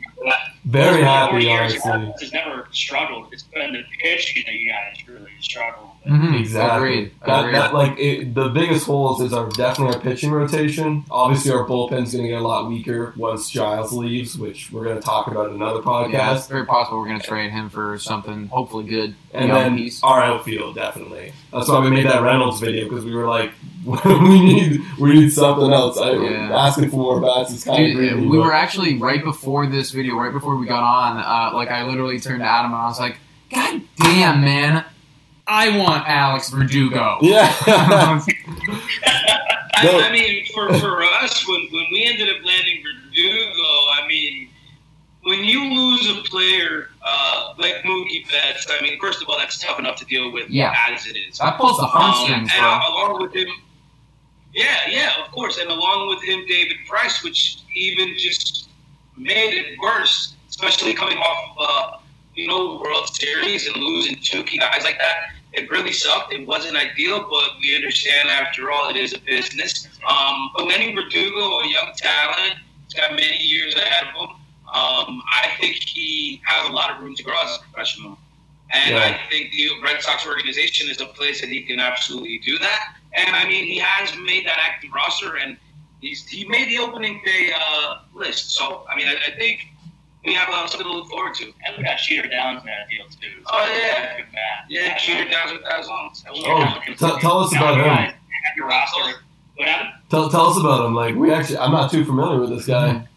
very 0.66 0.98
Four 0.98 1.06
happy 1.06 1.44
years, 1.46 1.76
you 1.76 1.82
honestly 1.86 2.12
guys 2.12 2.22
has 2.22 2.34
never 2.34 2.68
struggled. 2.72 3.28
It's 3.32 3.44
been 3.44 3.74
the 3.74 3.84
pitching 4.02 4.44
that 4.48 4.56
you 4.56 4.72
guys 4.72 5.08
really 5.08 5.32
struggled. 5.42 5.92
Mhm. 6.08 6.40
Exactly. 6.40 6.78
Agreed. 6.88 7.12
That, 7.26 7.40
Agreed. 7.40 7.56
that 7.56 7.74
like 7.74 8.00
it, 8.00 8.34
the 8.34 8.50
biggest 8.50 8.86
holes 8.86 9.22
is 9.22 9.34
our 9.34 9.50
definitely 9.50 9.96
our 9.96 10.02
pitching 10.02 10.32
rotation. 10.32 11.04
Obviously, 11.12 11.52
our 11.52 11.66
bullpen's 11.66 12.14
going 12.14 12.24
to 12.24 12.30
get 12.30 12.42
a 12.42 12.48
lot 12.48 12.70
weaker 12.70 13.14
once 13.18 13.50
Giles 13.50 13.92
leaves, 13.92 14.38
which 14.38 14.72
we're 14.72 14.84
going 14.86 14.96
to 14.96 15.02
talk 15.02 15.28
about 15.28 15.50
in 15.50 15.56
another 15.56 15.82
podcast. 15.82 16.14
Yeah, 16.14 16.36
it's 16.36 16.48
very 16.48 16.66
possible 16.66 17.00
we're 17.00 17.08
going 17.08 17.20
to 17.20 17.28
trade 17.28 17.52
him 17.52 17.70
for 17.70 17.98
something 18.00 18.48
hopefully 18.48 18.86
good. 18.86 19.16
and 19.34 19.52
then 19.52 19.76
piece. 19.78 20.02
our 20.04 20.24
outfield 20.24 20.76
definitely. 20.76 21.34
That's 21.52 21.68
why 21.68 21.80
we 21.82 21.90
made 21.90 22.06
that 22.06 22.22
Reynolds 22.22 22.60
video 22.62 22.88
because 22.88 23.04
we 23.04 23.14
were 23.14 23.28
like, 23.28 23.52
we 23.86 24.40
need 24.42 24.82
we 25.00 25.14
need 25.14 25.30
something 25.32 25.72
else. 25.72 25.98
I, 25.98 26.12
Yeah. 26.12 26.58
Asking 26.58 26.90
for 26.90 26.98
more 26.98 27.20
bats 27.22 27.52
is 27.52 27.64
kind 27.64 27.84
of 27.84 27.88
Dude, 27.92 27.98
greedy. 27.98 28.28
we 28.28 28.38
but- 28.38 28.46
were 28.46 28.54
actually 28.54 28.98
right 28.98 29.24
before 29.24 29.68
this 29.68 29.92
video, 29.92 30.16
right 30.16 30.32
before 30.34 30.56
we 30.56 30.66
got 30.66 30.84
on. 30.84 31.18
Uh, 31.18 31.56
like 31.56 31.70
I 31.70 31.84
literally 31.86 32.20
turned 32.20 32.40
to 32.40 32.46
Adam 32.46 32.72
and 32.72 32.82
I 32.82 32.86
was 32.88 33.00
like, 33.00 33.18
"God 33.54 33.82
damn, 33.98 34.42
man, 34.42 34.84
I 35.48 35.78
want 35.78 36.08
Alex 36.08 36.50
Verdugo." 36.50 37.18
yeah. 37.22 37.54
I, 39.80 40.08
I 40.10 40.12
mean, 40.12 40.46
for, 40.54 40.74
for 40.80 41.04
us, 41.04 41.48
when, 41.48 41.68
when 41.72 41.86
we 41.92 42.04
ended 42.06 42.30
up 42.30 42.44
landing 42.44 42.82
Verdugo, 42.84 43.62
I 43.94 44.06
mean, 44.08 44.50
when 45.22 45.44
you 45.44 45.64
lose 45.66 46.10
a 46.18 46.24
player 46.24 46.90
uh, 47.06 47.54
like 47.60 47.76
Mookie 47.86 48.28
Betts, 48.32 48.66
I 48.70 48.82
mean, 48.82 49.00
first 49.00 49.22
of 49.22 49.30
all, 49.30 49.38
that's 49.38 49.60
tough 49.60 49.78
enough 49.78 49.98
to 49.98 50.06
deal 50.06 50.32
with 50.32 50.50
Yeah. 50.50 50.74
as 50.90 51.06
it 51.06 51.16
is. 51.18 51.38
That 51.38 51.58
pulls 51.58 51.78
the 51.78 51.84
Um, 51.84 51.90
hamstrings, 52.02 52.52
and 52.56 52.66
along 52.66 53.22
with 53.22 53.36
him, 53.36 53.48
yeah, 54.54 54.88
yeah, 54.90 55.12
of 55.24 55.32
course, 55.32 55.58
and 55.60 55.70
along 55.70 56.10
with 56.10 56.24
him, 56.24 56.46
David 56.48 56.78
Price, 56.88 57.24
which 57.24 57.58
even 57.76 58.16
just 58.18 58.70
made 59.16 59.54
it 59.54 59.78
worse, 59.80 60.34
especially 60.50 60.94
coming 60.96 61.18
off, 61.20 61.56
uh, 61.60 61.98
you 62.34 62.48
know, 62.48 62.80
World 62.84 63.08
Series 63.14 63.68
and 63.68 63.76
losing 63.78 64.16
two 64.24 64.44
key 64.44 64.58
guys 64.58 64.84
like 64.84 64.98
that. 64.98 65.34
It 65.58 65.70
really 65.72 65.92
sucked. 65.92 66.34
It 66.34 66.46
wasn't 66.48 66.78
ideal, 66.78 67.20
but 67.20 67.50
we 67.60 67.76
understand 67.76 68.30
after 68.30 68.72
all, 68.72 68.90
it 68.90 68.96
is 68.96 69.14
a 69.14 69.20
business. 69.20 69.88
Um, 70.08 70.52
but 70.56 70.68
Lenny 70.68 70.94
Verdugo, 70.94 71.60
a 71.60 71.68
young 71.68 71.92
talent, 71.96 72.56
he's 72.86 72.94
got 72.94 73.12
many 73.12 73.38
years 73.44 73.74
ahead 73.76 74.04
of 74.08 74.30
him. 74.30 74.36
Um, 74.68 75.24
I 75.32 75.50
think 75.60 75.76
he 75.76 76.42
has 76.46 76.70
a 76.70 76.72
lot 76.72 76.92
of 76.92 77.02
room 77.02 77.16
to 77.16 77.24
grow 77.24 77.34
as 77.44 77.58
a 77.58 77.60
professional. 77.62 78.20
And 78.72 78.96
Yeah. 78.96 79.18
I 79.26 79.30
think 79.32 79.52
the 79.52 79.70
Red 79.84 80.02
Sox 80.02 80.28
organization 80.28 80.90
is 80.90 81.02
a 81.02 81.06
place 81.06 81.42
that 81.42 81.50
he 81.50 81.62
can 81.64 81.80
absolutely 81.80 82.38
do 82.40 82.60
that. 82.60 82.96
And 83.14 83.36
I 83.36 83.48
mean, 83.48 83.66
he 83.66 83.80
has 83.80 84.16
made 84.18 84.46
that 84.46 84.60
active 84.60 84.92
roster, 84.94 85.38
and 85.38 85.58
he's 86.02 86.28
he 86.28 86.46
made 86.46 86.68
the 86.68 86.78
opening 86.78 87.22
day 87.26 87.52
uh, 87.60 88.00
list. 88.14 88.52
So 88.52 88.86
I 88.92 88.96
mean, 88.96 89.08
I, 89.08 89.16
I 89.28 89.32
think 89.40 89.62
we 90.28 90.34
have 90.34 90.50
uh, 90.50 90.68
something 90.68 90.86
to 90.86 90.94
look 90.94 91.08
forward 91.10 91.34
to. 91.36 91.46
And 91.46 91.78
we 91.78 91.84
got 91.84 91.98
Jeter 91.98 92.28
Downs 92.28 92.62
in 92.62 92.68
that 92.68 92.88
deal 92.90 93.06
too. 93.08 93.40
So 93.44 93.50
Oh, 93.54 93.66
yeah. 93.82 94.18
good. 94.18 94.26
Yeah, 94.70 94.98
Jeter 94.98 95.30
Downs 95.32 95.54
with 95.54 95.64
that 95.64 95.86
song. 95.86 96.14
Oh, 96.30 96.80
tell- 96.98 97.18
tell 97.20 97.40
us 97.40 97.56
about 97.56 97.80
him. 97.80 97.86
guys 97.86 98.12
have 98.12 98.58
Your 98.58 98.68
roster. 98.68 99.22
What 99.56 99.68
happened? 99.68 99.90
Tell, 100.10 100.30
tell 100.30 100.48
us 100.48 100.60
about 100.60 100.86
him. 100.86 100.94
Like 100.94 101.16
we 101.16 101.32
actually, 101.32 101.58
I'm 101.58 101.72
not 101.72 101.90
too 101.92 102.06
familiar 102.06 102.40
with 102.40 102.50
this 102.50 102.68
guy. 102.68 103.08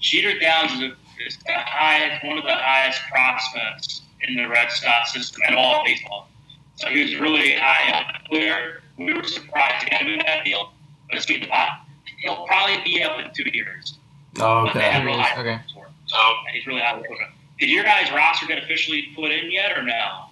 Jeter 0.00 0.38
Downs 0.38 0.72
is, 0.72 0.80
a, 0.82 0.86
is 1.26 1.38
the 1.46 1.52
highest, 1.54 2.24
one 2.24 2.36
of 2.38 2.44
the 2.44 2.54
highest 2.54 3.00
prospects 3.10 4.02
in 4.22 4.34
the 4.36 4.46
Red 4.48 4.70
Sox 4.70 5.12
system 5.12 5.40
and 5.46 5.56
all 5.56 5.80
of 5.80 5.84
baseball. 5.86 6.28
So 6.76 6.88
he 6.88 7.02
was 7.02 7.16
really 7.20 7.54
high 7.54 7.92
up. 8.00 8.22
We 8.30 8.50
were, 8.50 8.82
we 8.98 9.14
were 9.14 9.22
surprised 9.24 9.84
to 9.84 9.90
get 9.90 10.02
him 10.02 10.08
in 10.08 10.18
that 10.26 10.44
deal, 10.44 10.72
but 11.08 11.16
it's 11.16 11.26
been 11.26 11.42
hot. 11.42 11.86
He'll 12.18 12.44
probably 12.46 12.82
be 12.84 13.02
up 13.02 13.18
in 13.20 13.30
two 13.34 13.48
years. 13.56 13.98
Oh, 14.40 14.64
But 14.66 14.74
they 14.74 14.80
have 14.82 15.06
okay. 15.06 15.40
Okay. 15.40 15.60
Hopes 16.12 16.26
for 16.28 16.34
him. 16.34 16.38
So, 16.42 16.46
and 16.48 16.56
he's 16.56 16.66
really 16.66 16.80
high 16.80 16.94
hopes 16.94 17.06
for. 17.08 17.16
Did 17.58 17.68
your 17.70 17.84
guys' 17.84 18.10
roster 18.12 18.46
get 18.46 18.62
officially 18.62 19.08
put 19.14 19.30
in 19.30 19.50
yet 19.50 19.76
or 19.76 19.82
no? 19.82 20.24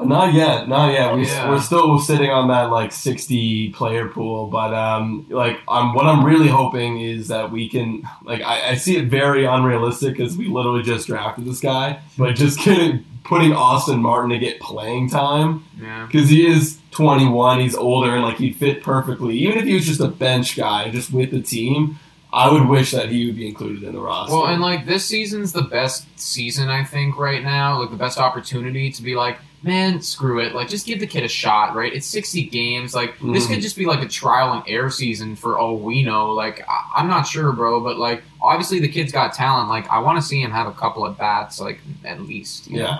Not 0.00 0.32
yet, 0.32 0.68
not 0.68 0.92
yet. 0.92 1.14
We, 1.16 1.26
Yeah. 1.26 1.50
We're 1.50 1.60
still 1.60 1.98
sitting 1.98 2.30
on 2.30 2.46
that 2.48 2.70
like 2.70 2.92
60 2.92 3.70
player 3.70 4.06
pool, 4.06 4.46
but 4.46 4.72
um, 4.72 5.26
like 5.28 5.58
I'm 5.68 5.92
what 5.94 6.06
I'm 6.06 6.24
really 6.24 6.46
hoping 6.46 7.00
is 7.00 7.28
that 7.28 7.50
we 7.50 7.68
can 7.68 8.02
like 8.22 8.40
I, 8.42 8.70
I 8.70 8.74
see 8.76 8.96
it 8.96 9.06
very 9.06 9.44
unrealistic 9.44 10.16
because 10.16 10.36
we 10.36 10.46
literally 10.46 10.82
just 10.84 11.08
drafted 11.08 11.46
this 11.46 11.58
guy, 11.60 11.98
but 12.16 12.36
just 12.36 12.60
getting 12.64 13.04
putting 13.24 13.52
Austin 13.52 13.98
Martin 14.00 14.30
to 14.30 14.38
get 14.38 14.60
playing 14.60 15.10
time 15.10 15.64
Yeah. 15.82 16.06
because 16.06 16.28
he 16.30 16.46
is 16.46 16.78
21, 16.92 17.58
he's 17.60 17.74
older, 17.74 18.14
and 18.14 18.22
like 18.22 18.36
he'd 18.36 18.54
fit 18.56 18.82
perfectly. 18.84 19.36
Even 19.38 19.58
if 19.58 19.64
he 19.64 19.74
was 19.74 19.84
just 19.86 20.00
a 20.00 20.08
bench 20.08 20.56
guy, 20.56 20.90
just 20.90 21.12
with 21.12 21.32
the 21.32 21.42
team, 21.42 21.98
I 22.32 22.50
would 22.52 22.66
wish 22.68 22.90
that 22.90 23.08
he 23.08 23.26
would 23.26 23.36
be 23.36 23.48
included 23.48 23.82
in 23.84 23.94
the 23.94 24.00
roster. 24.00 24.34
Well, 24.34 24.46
and 24.48 24.60
like 24.60 24.84
this 24.86 25.04
season's 25.06 25.52
the 25.52 25.62
best 25.62 26.06
season 26.20 26.68
I 26.68 26.84
think 26.84 27.16
right 27.18 27.42
now, 27.42 27.80
like 27.80 27.90
the 27.90 27.96
best 27.96 28.18
opportunity 28.18 28.90
to 28.92 29.02
be 29.02 29.14
like, 29.16 29.38
man, 29.62 30.00
screw 30.02 30.38
it, 30.38 30.54
like 30.54 30.68
just 30.68 30.86
give 30.86 31.00
the 31.00 31.06
kid 31.06 31.24
a 31.24 31.28
shot, 31.28 31.74
right? 31.74 31.92
It's 31.92 32.06
sixty 32.06 32.44
games, 32.44 32.94
like 32.94 33.14
this 33.20 33.46
Mhm. 33.46 33.54
could 33.54 33.60
just 33.62 33.76
be 33.76 33.86
like 33.86 34.02
a 34.02 34.08
trial 34.08 34.52
and 34.52 34.62
error 34.68 34.90
season 34.90 35.36
for 35.36 35.58
all 35.58 35.78
we 35.78 36.02
know. 36.02 36.30
Like 36.32 36.62
I- 36.68 36.84
I'm 36.96 37.08
not 37.08 37.26
sure, 37.26 37.50
bro, 37.52 37.80
but 37.80 37.96
like 37.96 38.22
obviously 38.42 38.78
the 38.78 38.88
kid's 38.88 39.10
got 39.10 39.32
talent. 39.32 39.68
Like 39.70 39.88
I 39.88 39.98
want 40.00 40.20
to 40.20 40.22
see 40.22 40.40
him 40.42 40.50
have 40.50 40.66
a 40.66 40.72
couple 40.72 41.06
of 41.06 41.16
bats, 41.16 41.58
like 41.60 41.80
at 42.04 42.20
least. 42.22 42.68
you 42.70 42.78
know? 42.80 42.84
yeah. 42.84 42.98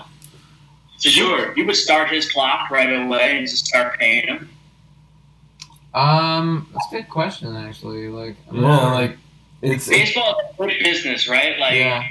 So 0.96 1.10
you, 1.10 1.52
you 1.54 1.64
would 1.66 1.76
start 1.76 2.08
his 2.10 2.28
clock 2.32 2.70
right 2.70 2.88
away 3.04 3.36
and 3.38 3.46
just 3.46 3.66
start 3.66 3.98
paying 4.00 4.26
him? 4.26 4.48
Um, 5.98 6.68
that's 6.72 6.86
a 6.92 6.96
good 6.96 7.08
question 7.08 7.56
actually. 7.56 8.08
Like 8.08 8.36
I'm 8.48 8.56
Yeah, 8.56 8.62
not 8.62 8.94
like 8.94 9.18
it's 9.62 9.88
Baseball 9.88 10.36
is 10.38 10.54
a 10.54 10.62
good 10.62 10.78
business, 10.84 11.28
right? 11.28 11.58
Like, 11.58 11.74
yeah. 11.74 12.04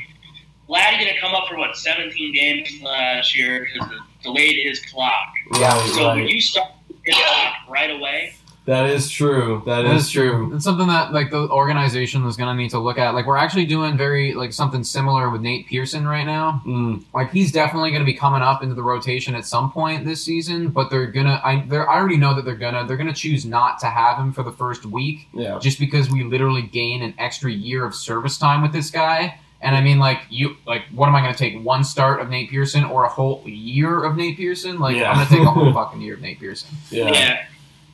Vladdy 0.69 0.99
gonna 0.99 1.17
come 1.21 1.33
up 1.33 1.47
for 1.47 1.57
what 1.57 1.77
17 1.77 2.33
games 2.33 2.69
last 2.81 3.33
year 3.37 3.65
because 3.73 3.89
it 3.89 4.01
delayed 4.21 4.57
his 4.67 4.81
clock. 4.85 5.29
Yeah, 5.57 5.81
So 5.85 6.07
right. 6.07 6.15
when 6.17 6.27
you 6.27 6.41
start 6.41 6.71
his 7.05 7.15
clock 7.15 7.53
right 7.69 7.89
away, 7.91 8.35
That 8.67 8.85
is 8.89 9.09
true. 9.09 9.63
That 9.65 9.83
That 9.83 9.95
is 9.95 10.05
is 10.07 10.11
true. 10.11 10.29
true. 10.47 10.55
It's 10.55 10.65
something 10.65 10.87
that 10.87 11.13
like 11.13 11.31
the 11.31 11.47
organization 11.49 12.25
is 12.25 12.35
gonna 12.35 12.53
need 12.53 12.69
to 12.71 12.79
look 12.79 12.97
at. 12.97 13.13
Like 13.15 13.25
we're 13.25 13.37
actually 13.37 13.65
doing 13.65 13.95
very 13.97 14.33
like 14.33 14.51
something 14.51 14.83
similar 14.83 15.29
with 15.29 15.39
Nate 15.41 15.67
Pearson 15.67 16.05
right 16.05 16.25
now. 16.25 16.61
Mm, 16.65 17.03
Like 17.13 17.31
he's 17.31 17.51
definitely 17.53 17.91
gonna 17.91 18.03
be 18.03 18.13
coming 18.13 18.41
up 18.41 18.61
into 18.61 18.75
the 18.75 18.83
rotation 18.83 19.35
at 19.35 19.45
some 19.45 19.71
point 19.71 20.03
this 20.05 20.21
season, 20.23 20.67
but 20.69 20.89
they're 20.89 21.07
gonna 21.07 21.39
I 21.43 21.63
they're 21.69 21.89
I 21.89 21.95
already 21.97 22.17
know 22.17 22.33
that 22.35 22.43
they're 22.43 22.55
gonna 22.57 22.85
they're 22.85 22.97
gonna 22.97 23.13
choose 23.13 23.45
not 23.45 23.79
to 23.79 23.85
have 23.87 24.17
him 24.17 24.33
for 24.33 24.43
the 24.43 24.51
first 24.51 24.85
week 24.85 25.29
yeah. 25.33 25.57
just 25.59 25.79
because 25.79 26.09
we 26.11 26.23
literally 26.25 26.61
gain 26.61 27.01
an 27.03 27.13
extra 27.17 27.49
year 27.49 27.85
of 27.85 27.95
service 27.95 28.37
time 28.37 28.61
with 28.61 28.73
this 28.73 28.91
guy. 28.91 29.39
And 29.61 29.75
I 29.75 29.81
mean, 29.81 29.97
like 29.97 30.19
you, 30.29 30.55
like, 30.67 30.83
what 30.93 31.07
am 31.09 31.15
I 31.15 31.21
going 31.21 31.33
to 31.33 31.37
take? 31.39 31.59
One 31.63 31.83
start 31.83 32.21
of 32.21 32.29
Nate 32.29 32.51
Pearson 32.51 32.83
or 32.83 33.05
a 33.05 33.09
whole 33.09 33.41
year 33.47 34.03
of 34.03 34.15
Nate 34.15 34.37
Pearson? 34.37 34.77
Like, 34.79 34.95
Yeah. 34.97 35.09
I'm 35.09 35.15
going 35.15 35.27
to 35.27 35.33
take 35.33 35.41
a 35.41 35.49
whole 35.51 35.73
fucking 35.73 35.99
year 35.99 36.13
of 36.13 36.21
Nate 36.21 36.39
Pearson. 36.39 36.69
Yeah. 36.91 37.11
Yeah. 37.11 37.45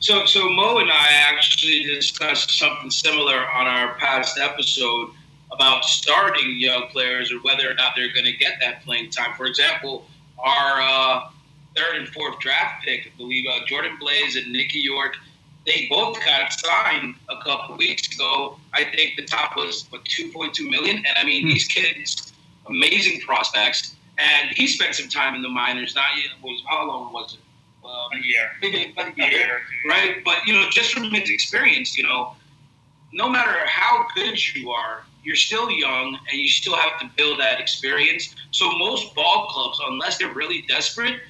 So, 0.04 0.26
so 0.26 0.50
Mo 0.50 0.80
and 0.80 0.90
I 0.90 1.08
actually 1.12 1.82
discussed 1.82 2.58
something 2.58 2.90
similar 2.90 3.48
on 3.50 3.66
our 3.66 3.94
past 3.94 4.38
episode 4.38 5.12
about 5.50 5.82
starting 5.86 6.58
young 6.58 6.88
players 6.88 7.32
or 7.32 7.36
whether 7.36 7.70
or 7.70 7.72
not 7.72 7.94
they're 7.96 8.12
going 8.12 8.26
to 8.26 8.36
get 8.36 8.58
that 8.60 8.84
playing 8.84 9.08
time. 9.08 9.34
For 9.34 9.46
example, 9.46 10.04
our 10.38 10.82
uh, 10.82 11.30
third 11.74 11.96
and 11.96 12.08
fourth 12.08 12.38
draft 12.38 12.84
pick, 12.84 13.06
I 13.06 13.16
believe 13.16 13.46
uh, 13.50 13.60
Jordan 13.66 13.96
Blaze 13.98 14.36
and 14.36 14.52
Nicky 14.52 14.80
Yorke, 14.80 15.16
they 15.64 15.86
both 15.88 16.22
got 16.22 16.52
signed 16.52 17.14
a 17.30 17.42
couple 17.42 17.74
weeks 17.78 18.14
ago. 18.14 18.58
I 18.74 18.84
think 18.84 19.16
the 19.16 19.24
top 19.24 19.56
was 19.56 19.86
what 19.88 20.04
2.2 20.04 20.68
million, 20.68 20.96
and 20.96 21.16
I 21.16 21.24
mean 21.24 21.48
these 21.48 21.66
kids, 21.66 22.34
amazing 22.66 23.22
prospects, 23.22 23.96
and 24.18 24.50
he 24.50 24.66
spent 24.66 24.96
some 24.96 25.08
time 25.08 25.34
in 25.34 25.40
the 25.40 25.48
minors. 25.48 25.94
Not 25.94 26.14
yet 26.18 26.26
was 26.42 26.62
how 26.68 26.86
long 26.86 27.10
was 27.10 27.32
it? 27.32 27.43
Um, 27.84 28.18
a 28.18 28.24
year. 28.24 28.50
maybe 28.62 28.94
a 28.96 29.00
A 29.02 29.12
year, 29.16 29.30
year 29.30 29.56
or 29.56 29.58
two. 29.60 29.88
right? 29.88 30.24
But 30.24 30.46
you 30.46 30.54
know, 30.54 30.68
just 30.70 30.92
from 30.92 31.04
his 31.04 31.28
experience, 31.30 31.96
you 31.98 32.04
know, 32.04 32.34
no 33.12 33.28
matter 33.28 33.54
how 33.66 34.06
good 34.14 34.36
you 34.54 34.70
are, 34.70 35.02
you're 35.22 35.36
still 35.36 35.70
young 35.70 36.18
and 36.30 36.40
you 36.40 36.48
still 36.48 36.76
have 36.76 36.98
to 37.00 37.10
build 37.16 37.40
that 37.40 37.60
experience. 37.60 38.34
So 38.52 38.70
most 38.78 39.14
ball 39.14 39.46
clubs, 39.50 39.78
unless 39.88 40.18
they're 40.18 40.32
really 40.32 40.62
desperate, 40.62 41.20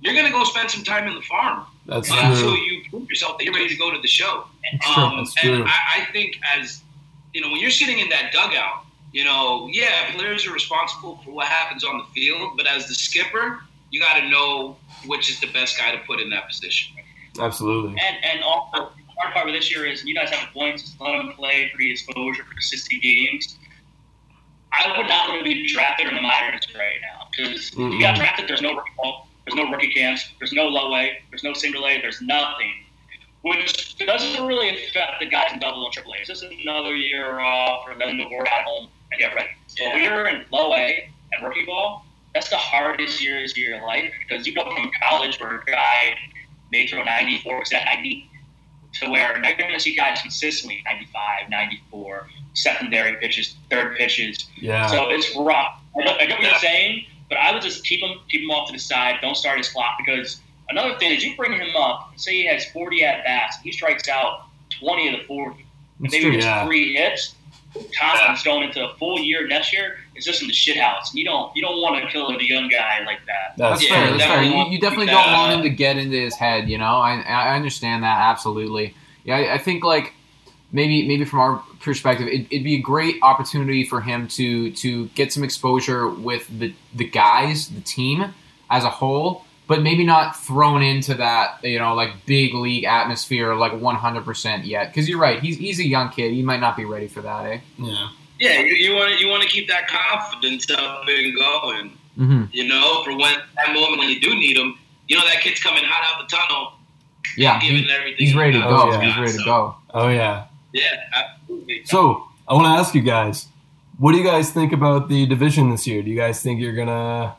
you're 0.00 0.14
gonna 0.14 0.30
go 0.30 0.44
spend 0.44 0.70
some 0.70 0.82
time 0.84 1.06
in 1.08 1.14
the 1.14 1.22
farm 1.22 1.66
That's 1.86 2.10
until 2.10 2.34
true. 2.54 2.56
you 2.56 2.82
prove 2.90 3.08
yourself 3.08 3.38
that 3.38 3.44
you're 3.44 3.54
ready 3.54 3.68
to 3.68 3.76
go 3.76 3.90
to 3.94 4.00
the 4.00 4.08
show. 4.08 4.44
It's 4.72 4.84
true. 4.94 5.02
Um, 5.02 5.16
That's 5.18 5.34
and 5.44 5.56
true. 5.56 5.64
I, 5.66 6.02
I 6.02 6.12
think 6.12 6.38
as 6.56 6.82
you 7.34 7.40
know, 7.42 7.50
when 7.50 7.60
you're 7.60 7.70
sitting 7.70 7.98
in 7.98 8.08
that 8.08 8.32
dugout, 8.32 8.84
you 9.12 9.24
know, 9.24 9.68
yeah, 9.72 10.10
players 10.14 10.46
are 10.46 10.52
responsible 10.52 11.18
for 11.24 11.30
what 11.32 11.46
happens 11.48 11.84
on 11.84 11.98
the 11.98 12.04
field, 12.14 12.52
but 12.56 12.66
as 12.66 12.86
the 12.88 12.94
skipper, 12.94 13.60
you 13.90 14.00
got 14.00 14.20
to 14.20 14.28
know 14.28 14.76
which 15.06 15.30
is 15.30 15.40
the 15.40 15.50
best 15.52 15.78
guy 15.78 15.92
to 15.92 15.98
put 16.06 16.20
in 16.20 16.30
that 16.30 16.48
position. 16.48 16.96
Absolutely. 17.38 17.90
And 18.00 18.16
and 18.24 18.42
also 18.42 18.92
hard 19.18 19.34
part 19.34 19.46
with 19.46 19.54
this 19.54 19.70
year 19.70 19.86
is 19.86 20.04
you 20.04 20.14
guys 20.14 20.30
have 20.30 20.48
a 20.48 20.52
point 20.52 20.78
to 20.78 21.02
let 21.02 21.14
him 21.14 21.32
play 21.32 21.70
for 21.74 21.80
exposure 21.80 22.44
for 22.44 22.60
60 22.60 23.00
games. 23.00 23.58
I 24.72 24.96
would 24.96 25.08
not 25.08 25.28
want 25.28 25.40
to 25.40 25.44
be 25.44 25.66
drafted 25.66 26.08
in 26.08 26.14
the 26.14 26.22
minors 26.22 26.66
right 26.74 26.98
now 27.00 27.26
because 27.30 27.74
you 27.74 28.00
got 28.00 28.16
drafted. 28.16 28.48
There's 28.48 28.62
no 28.62 28.74
rookie 28.74 28.90
ball, 28.96 29.28
there's 29.46 29.56
no 29.56 29.70
rookie 29.70 29.92
camps, 29.92 30.30
there's 30.38 30.52
no 30.52 30.64
low 30.64 30.94
A, 30.94 31.18
there's 31.30 31.42
no 31.42 31.54
single 31.54 31.86
A, 31.86 32.00
there's 32.00 32.20
nothing, 32.20 32.72
which 33.42 33.96
doesn't 33.98 34.46
really 34.46 34.68
affect 34.68 35.20
the 35.20 35.26
guys 35.26 35.52
in 35.52 35.58
double 35.58 35.84
and 35.84 35.92
triple 35.92 36.12
A. 36.12 36.18
It's 36.18 36.28
just 36.28 36.44
another 36.44 36.94
year 36.94 37.40
off 37.40 37.86
for 37.86 37.98
them 37.98 38.18
to 38.18 38.24
work 38.30 38.46
at 38.46 38.64
home 38.64 38.88
and 39.10 39.18
get 39.18 39.34
ready. 39.34 39.48
So 39.68 39.84
if 39.84 40.02
you're 40.02 40.26
in 40.28 40.44
low 40.52 40.74
A 40.74 41.10
and 41.32 41.46
rookie 41.46 41.64
ball, 41.64 42.04
that's 42.38 42.50
the 42.50 42.56
hardest 42.56 43.20
years 43.20 43.50
of 43.50 43.58
your 43.58 43.82
life 43.82 44.12
because 44.20 44.46
you 44.46 44.54
go 44.54 44.62
from 44.62 44.88
college 45.02 45.40
where 45.40 45.56
a 45.56 45.64
guy 45.64 46.16
may 46.70 46.86
throw 46.86 47.02
94 47.02 47.58
percent 47.58 47.84
90 47.84 48.30
to 49.00 49.10
where 49.10 49.40
they're 49.42 49.56
going 49.56 49.72
to 49.72 49.80
see 49.80 49.96
guys 49.96 50.22
consistently 50.22 50.80
95, 50.84 51.50
94, 51.50 52.28
secondary 52.54 53.16
pitches, 53.16 53.56
third 53.70 53.96
pitches. 53.96 54.46
Yeah. 54.56 54.86
So 54.86 55.10
it's 55.10 55.34
rough. 55.36 55.80
I 55.98 56.04
get, 56.04 56.20
I 56.20 56.26
get 56.26 56.38
what 56.38 56.48
you're 56.48 56.58
saying, 56.58 57.06
but 57.28 57.38
I 57.38 57.52
would 57.52 57.60
just 57.60 57.84
keep 57.84 58.00
him 58.00 58.18
keep 58.28 58.42
him 58.42 58.50
off 58.50 58.68
to 58.68 58.72
the 58.72 58.78
side. 58.78 59.16
Don't 59.20 59.36
start 59.36 59.58
his 59.58 59.68
clock 59.68 59.98
because 59.98 60.40
another 60.68 60.96
thing 60.98 61.10
is 61.10 61.24
you 61.24 61.36
bring 61.36 61.52
him 61.52 61.74
up. 61.76 62.12
Say 62.16 62.34
he 62.34 62.46
has 62.46 62.64
40 62.66 63.04
at 63.04 63.24
bats, 63.24 63.56
he 63.64 63.72
strikes 63.72 64.08
out 64.08 64.42
20 64.78 65.08
of 65.08 65.20
the 65.20 65.26
40. 65.26 65.50
And 65.50 65.64
That's 66.00 66.12
maybe 66.12 66.22
true, 66.22 66.32
gets 66.34 66.44
yeah. 66.44 66.66
three 66.66 66.94
hits. 66.94 67.34
Confidence 67.98 68.42
going 68.42 68.64
into 68.64 68.84
a 68.88 68.94
full 68.96 69.18
year 69.18 69.46
next 69.46 69.72
year 69.72 69.98
is 70.14 70.24
just 70.24 70.42
in 70.42 70.48
the 70.48 70.54
shit 70.54 70.76
house. 70.76 71.14
You 71.14 71.24
don't 71.24 71.54
you 71.56 71.62
don't 71.62 71.80
want 71.80 72.02
to 72.04 72.10
kill 72.10 72.28
a 72.28 72.42
young 72.42 72.68
guy 72.68 73.04
like 73.06 73.20
that. 73.26 73.54
That's 73.56 73.80
That's 73.80 73.82
Yeah, 73.90 73.96
fair. 73.96 74.08
true. 74.08 74.18
That's 74.18 74.30
fair. 74.30 74.42
You, 74.42 74.64
you 74.70 74.80
definitely 74.80 75.06
don't 75.06 75.32
want 75.32 75.52
him 75.54 75.62
to 75.62 75.70
get 75.70 75.96
into 75.96 76.16
his 76.16 76.34
head. 76.34 76.68
You 76.68 76.78
know, 76.78 76.96
I 76.96 77.20
I 77.20 77.54
understand 77.56 78.02
that 78.04 78.18
absolutely. 78.20 78.94
Yeah, 79.24 79.36
I, 79.36 79.54
I 79.54 79.58
think 79.58 79.84
like 79.84 80.12
maybe 80.72 81.06
maybe 81.06 81.24
from 81.24 81.40
our 81.40 81.62
perspective, 81.80 82.26
it, 82.28 82.46
it'd 82.50 82.64
be 82.64 82.74
a 82.76 82.80
great 82.80 83.16
opportunity 83.22 83.84
for 83.84 84.00
him 84.00 84.28
to 84.28 84.70
to 84.72 85.06
get 85.08 85.32
some 85.32 85.44
exposure 85.44 86.08
with 86.08 86.46
the 86.58 86.74
the 86.94 87.04
guys, 87.04 87.68
the 87.68 87.80
team 87.80 88.34
as 88.70 88.84
a 88.84 88.90
whole, 88.90 89.44
but 89.68 89.82
maybe 89.82 90.04
not 90.04 90.34
thrown 90.36 90.82
into 90.82 91.14
that 91.14 91.62
you 91.62 91.78
know 91.78 91.94
like 91.94 92.10
big 92.26 92.54
league 92.54 92.84
atmosphere 92.84 93.54
like 93.54 93.72
100% 93.72 94.66
yet. 94.66 94.88
Because 94.88 95.08
you're 95.08 95.20
right, 95.20 95.40
he's 95.40 95.56
he's 95.58 95.78
a 95.78 95.86
young 95.86 96.08
kid. 96.10 96.32
He 96.32 96.42
might 96.42 96.60
not 96.60 96.76
be 96.76 96.84
ready 96.84 97.06
for 97.06 97.20
that, 97.22 97.46
eh? 97.46 97.60
Yeah. 97.78 98.08
Yeah, 98.40 98.60
you, 98.60 98.74
you 98.74 98.94
want 98.96 99.12
to 99.12 99.18
you 99.24 99.28
want 99.28 99.42
to 99.42 99.48
keep 99.48 99.68
that 99.68 99.88
confidence 99.88 100.70
up 100.70 101.02
and 101.08 101.36
going. 101.36 101.90
Mm-hmm. 102.18 102.44
You 102.52 102.68
know, 102.68 103.02
for 103.04 103.10
when 103.10 103.34
that 103.56 103.72
moment 103.74 103.98
when 103.98 104.08
you 104.08 104.20
do 104.20 104.30
need 104.34 104.56
him, 104.56 104.76
you 105.06 105.16
know 105.16 105.24
that 105.26 105.40
kid's 105.40 105.60
coming 105.62 105.82
hot 105.84 106.04
out 106.20 106.28
the 106.28 106.36
tunnel, 106.36 106.72
Yeah, 107.36 107.60
giving 107.60 107.84
he- 107.84 107.90
everything. 107.90 108.16
he's 108.18 108.34
ready 108.36 108.52
to 108.54 108.58
got. 108.60 108.68
go. 108.90 108.96
Oh, 108.96 109.00
yeah. 109.00 109.06
He's 109.06 109.18
ready 109.18 109.38
to 109.38 109.44
go. 109.44 109.74
Oh 109.94 110.08
yeah. 110.08 110.44
Yeah, 110.72 110.82
absolutely. 111.14 111.82
So 111.86 112.24
I 112.46 112.54
want 112.54 112.66
to 112.66 112.70
ask 112.70 112.94
you 112.94 113.02
guys, 113.02 113.46
what 113.98 114.12
do 114.12 114.18
you 114.18 114.24
guys 114.24 114.50
think 114.50 114.72
about 114.72 115.08
the 115.08 115.26
division 115.26 115.70
this 115.70 115.86
year? 115.86 116.02
Do 116.02 116.10
you 116.10 116.16
guys 116.16 116.40
think 116.42 116.60
you're 116.60 116.74
gonna 116.76 117.34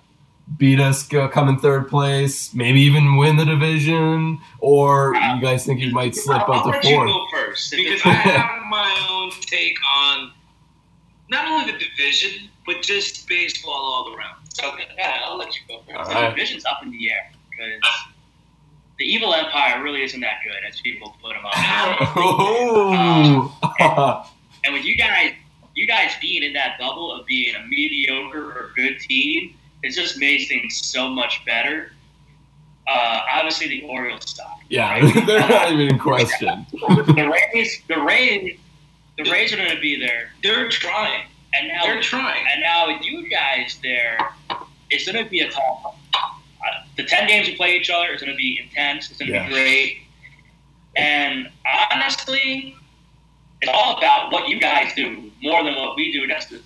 beat 0.58 0.79
us, 0.79 1.08
go, 1.08 1.27
come 1.27 1.48
in 1.50 1.60
third 1.60 1.88
place, 1.88 2.53
maybe 2.53 2.82
even 2.82 3.18
win 3.18 3.38
the 3.38 3.46
division, 3.46 4.39
or 4.60 5.13
you 5.15 5.41
guys 5.41 5.65
think 5.65 5.79
you 5.79 5.91
might 5.91 6.15
slip 6.15 6.41
I'll 6.48 6.53
up 6.53 6.63
to 6.63 6.70
let 6.72 6.84
you 6.84 6.96
fourth? 6.96 7.10
go 7.10 7.25
first 7.32 7.72
because 7.72 8.01
I 8.06 8.10
have 8.10 8.63
my 8.70 9.08
own 9.10 9.32
take 9.41 9.77
on 9.96 10.32
not 11.29 11.48
only 11.48 11.72
the 11.72 11.77
division 11.77 12.50
but 12.65 12.82
just 12.82 13.27
baseball 13.27 13.74
all 13.74 14.15
around. 14.15 14.36
Okay, 14.63 14.86
yeah, 14.98 15.22
I'll 15.25 15.38
let 15.38 15.56
you 15.56 15.62
go 15.68 15.82
first. 15.88 16.12
All 16.12 16.22
The 16.22 16.29
division's 16.29 16.65
up 16.65 16.84
in 16.84 16.91
the 16.91 17.10
air 17.10 17.32
because 17.50 17.82
the 19.00 19.06
evil 19.06 19.34
empire 19.34 19.82
really 19.82 20.03
isn't 20.03 20.20
that 20.20 20.41
good 20.44 20.63
as 20.68 20.79
people 20.82 21.15
put 21.22 21.34
them 21.34 21.46
up. 21.46 21.53
Oh, 23.82 24.29
and 24.65 24.74
with 24.74 24.84
you 24.86 24.96
guys, 24.98 25.34
you 25.75 25.88
guys 25.88 26.12
being 26.22 26.44
in 26.44 26.53
that 26.53 26.77
bubble 26.79 27.12
of 27.13 27.25
being 27.25 27.56
a 27.56 27.65
mediocre 27.68 28.51
or 28.51 28.72
good 28.75 29.00
team, 29.00 29.56
it 29.84 29.92
just 29.92 30.18
makes 30.20 30.48
things 30.48 30.86
so 30.86 31.10
much 31.10 31.44
better. 31.46 31.92
Uh, 32.88 33.22
obviously, 33.34 33.68
the 33.68 33.84
Orioles 33.84 34.30
suck. 34.36 34.60
yeah, 34.70 34.90
right? 35.00 35.26
they're 35.28 35.40
not 35.48 35.72
even 35.72 35.88
in 35.94 36.00
question. 36.10 36.66
the 36.72 37.30
Rays, 37.54 37.82
the 37.88 38.00
Rays, 38.02 38.58
the 39.18 39.30
Rays 39.30 39.54
are 39.54 39.58
going 39.58 39.70
to 39.76 39.80
be 39.82 40.00
there, 40.00 40.32
They're 40.42 40.70
trying. 40.70 41.26
and 41.54 41.68
now 41.68 41.84
They're 41.84 42.02
trying. 42.02 42.44
And 42.52 42.62
now 42.64 42.88
with 42.88 43.04
you 43.06 43.30
guys 43.30 43.78
there, 43.84 44.18
it's 44.90 45.10
going 45.10 45.24
to 45.24 45.30
be 45.30 45.42
a 45.42 45.52
tough. 45.52 45.96
Uh, 46.16 46.84
the 46.98 47.04
ten 47.06 47.28
games 47.28 47.48
we 47.48 47.56
play 47.56 47.76
each 47.78 47.90
other 47.92 48.08
is 48.12 48.22
going 48.22 48.32
to 48.32 48.38
be 48.38 48.60
intense. 48.62 49.10
It's 49.12 49.20
going 49.20 49.32
to 49.32 49.38
Yeah. 49.38 49.48
be 49.48 49.54
great. 49.54 49.98
And 50.96 51.50
honestly, 51.92 52.76
it's 53.62 53.72
all 53.72 53.98
about 53.98 54.32
what 54.32 54.50
you 54.50 54.60
guys 54.60 54.94
do 54.96 55.32
more 55.42 55.64
than 55.64 55.76
what 55.76 55.96
we 55.96 56.12
do 56.12 56.24
against 56.24 56.50
the, 56.50 56.60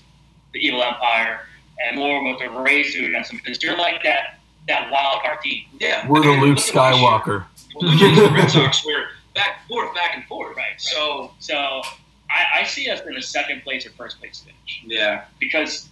the 0.53 0.59
evil 0.59 0.81
empire, 0.81 1.41
and 1.85 1.97
more 1.97 2.23
what 2.23 2.39
the 2.39 2.49
Rays 2.49 2.93
do 2.93 3.05
against 3.05 3.31
them. 3.31 3.39
Because 3.43 3.61
you're 3.63 3.77
like 3.77 4.03
that 4.03 4.39
that 4.67 4.89
wild 4.91 5.21
card 5.23 5.41
team. 5.41 5.65
Yeah, 5.79 6.07
We're 6.07 6.21
the 6.23 6.29
I 6.29 6.39
Luke 6.41 6.57
look 6.57 6.67
at 6.69 6.75
last 6.75 6.95
year. 6.99 7.09
Skywalker. 7.09 7.45
Well, 7.75 7.97
the 7.97 8.31
Red 8.33 8.49
Sox 8.51 8.85
were 8.85 9.05
back 9.35 9.57
and 9.59 9.67
forth, 9.67 9.93
back 9.95 10.11
and 10.15 10.23
forth. 10.25 10.55
Right, 10.55 10.71
right. 10.71 10.81
So 10.81 11.31
So 11.39 11.81
I, 12.29 12.61
I 12.61 12.63
see 12.63 12.89
us 12.89 13.01
in 13.05 13.15
a 13.17 13.21
second 13.21 13.63
place 13.63 13.85
or 13.85 13.89
first 13.91 14.19
place 14.19 14.39
finish. 14.39 14.81
yeah, 14.85 15.25
because 15.39 15.89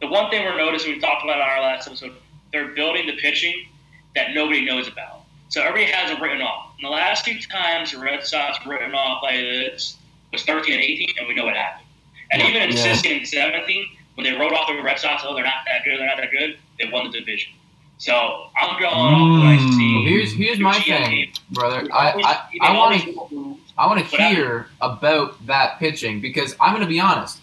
the 0.00 0.08
one 0.08 0.30
thing 0.30 0.44
we're 0.44 0.56
noticing, 0.58 0.92
we 0.92 1.00
talked 1.00 1.24
about 1.24 1.40
on 1.40 1.48
our 1.48 1.60
last 1.62 1.86
episode, 1.88 2.12
they're 2.52 2.68
building 2.68 3.06
the 3.06 3.16
pitching 3.16 3.66
that 4.14 4.34
nobody 4.34 4.64
knows 4.64 4.88
about. 4.88 5.22
So 5.48 5.62
everybody 5.62 5.90
has 5.92 6.10
it 6.10 6.20
written 6.20 6.42
off. 6.42 6.74
And 6.76 6.84
the 6.84 6.90
last 6.90 7.24
two 7.24 7.38
times 7.38 7.92
the 7.92 7.98
Red 7.98 8.24
Sox 8.26 8.58
written 8.66 8.94
off 8.94 9.22
like 9.22 9.36
this 9.40 9.96
was 10.32 10.42
13 10.42 10.74
and 10.74 10.82
18, 10.82 11.14
and 11.18 11.28
we 11.28 11.34
know 11.34 11.44
what 11.46 11.56
happened. 11.56 11.86
And 12.32 12.42
even 12.42 12.62
in 12.62 12.70
Yeah. 12.76 12.82
16 12.82 13.16
and 13.18 13.26
17, 13.28 13.86
when 14.16 14.24
they 14.24 14.32
wrote 14.32 14.52
off 14.52 14.68
the 14.68 14.82
Red 14.82 14.98
Sox, 14.98 15.22
oh, 15.24 15.34
they're 15.34 15.44
not 15.44 15.64
that 15.66 15.84
good, 15.84 16.00
they're 16.00 16.06
not 16.06 16.16
that 16.16 16.30
good, 16.32 16.58
they 16.78 16.90
won 16.90 17.10
the 17.10 17.18
division. 17.18 17.52
So 17.98 18.48
I'm 18.56 18.78
going 18.80 18.92
off 18.92 19.40
what 19.40 19.46
I 19.46 19.76
see. 19.76 20.04
Here's 20.04 20.32
here's 20.32 20.58
my 20.58 20.74
GM 20.74 21.04
thing, 21.04 21.10
teams. 21.10 21.38
brother. 21.50 21.88
I 21.92 22.12
I, 22.60 22.68
I 22.68 22.76
want 22.76 23.00
to 23.02 23.58
I 23.78 23.86
want 23.86 24.00
to 24.00 24.16
hear 24.16 24.66
about 24.80 25.46
that 25.46 25.78
pitching 25.78 26.20
because 26.20 26.54
I'm 26.60 26.72
going 26.72 26.82
to 26.82 26.88
be 26.88 27.00
honest. 27.00 27.40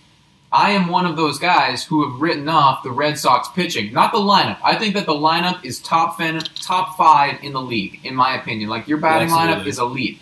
I 0.51 0.71
am 0.71 0.87
one 0.87 1.07
of 1.07 1.15
those 1.15 1.39
guys 1.39 1.83
who 1.83 2.07
have 2.07 2.21
written 2.21 2.47
off 2.47 2.83
the 2.83 2.91
Red 2.91 3.17
Sox 3.17 3.47
pitching, 3.55 3.91
not 3.91 4.11
the 4.11 4.19
lineup. 4.19 4.59
I 4.63 4.75
think 4.75 4.93
that 4.93 5.07
the 5.07 5.13
lineup 5.13 5.65
is 5.65 5.79
top 5.79 6.17
fin, 6.17 6.37
top 6.61 6.95
five 6.95 7.43
in 7.43 7.53
the 7.53 7.61
league, 7.61 7.99
in 8.03 8.13
my 8.13 8.39
opinion. 8.39 8.69
Like 8.69 8.87
your 8.87 8.99
batting 8.99 9.29
lineup 9.29 9.65
is 9.65 9.79
elite, 9.79 10.19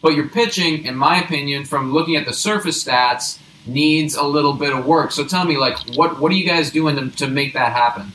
but 0.00 0.14
your 0.14 0.28
pitching, 0.28 0.84
in 0.84 0.94
my 0.94 1.20
opinion, 1.20 1.64
from 1.64 1.92
looking 1.92 2.14
at 2.14 2.26
the 2.26 2.32
surface 2.32 2.84
stats, 2.84 3.40
needs 3.66 4.14
a 4.14 4.22
little 4.22 4.52
bit 4.52 4.72
of 4.72 4.86
work. 4.86 5.12
So 5.12 5.24
tell 5.24 5.44
me, 5.44 5.56
like, 5.56 5.78
what 5.96 6.20
what 6.20 6.32
are 6.32 6.34
you 6.34 6.46
guys 6.46 6.70
doing 6.70 6.96
to, 6.96 7.10
to 7.16 7.28
make 7.28 7.54
that 7.54 7.72
happen? 7.72 8.12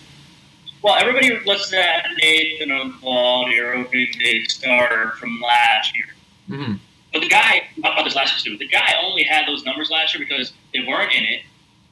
Well, 0.84 0.96
everybody 1.00 1.30
to 1.30 1.72
that 1.72 2.08
Nathan 2.22 2.70
Eovaldi, 2.70 3.56
your 3.56 3.76
opening 3.76 4.08
day 4.20 4.44
starter 4.44 5.12
from 5.20 5.42
last 5.42 5.94
year. 5.96 6.06
hmm 6.48 6.74
But 7.12 7.24
the 7.24 7.28
guy, 7.28 7.64
thought 7.82 8.04
this 8.04 8.16
last 8.16 8.46
year 8.46 8.54
too, 8.54 8.58
the 8.58 8.68
guy 8.68 8.94
only 9.04 9.24
had 9.24 9.48
those 9.48 9.66
numbers 9.66 9.90
last 9.90 10.16
year 10.16 10.26
because 10.26 10.54
they 10.74 10.82
weren't 10.88 11.14
in 11.14 11.24
it. 11.24 11.42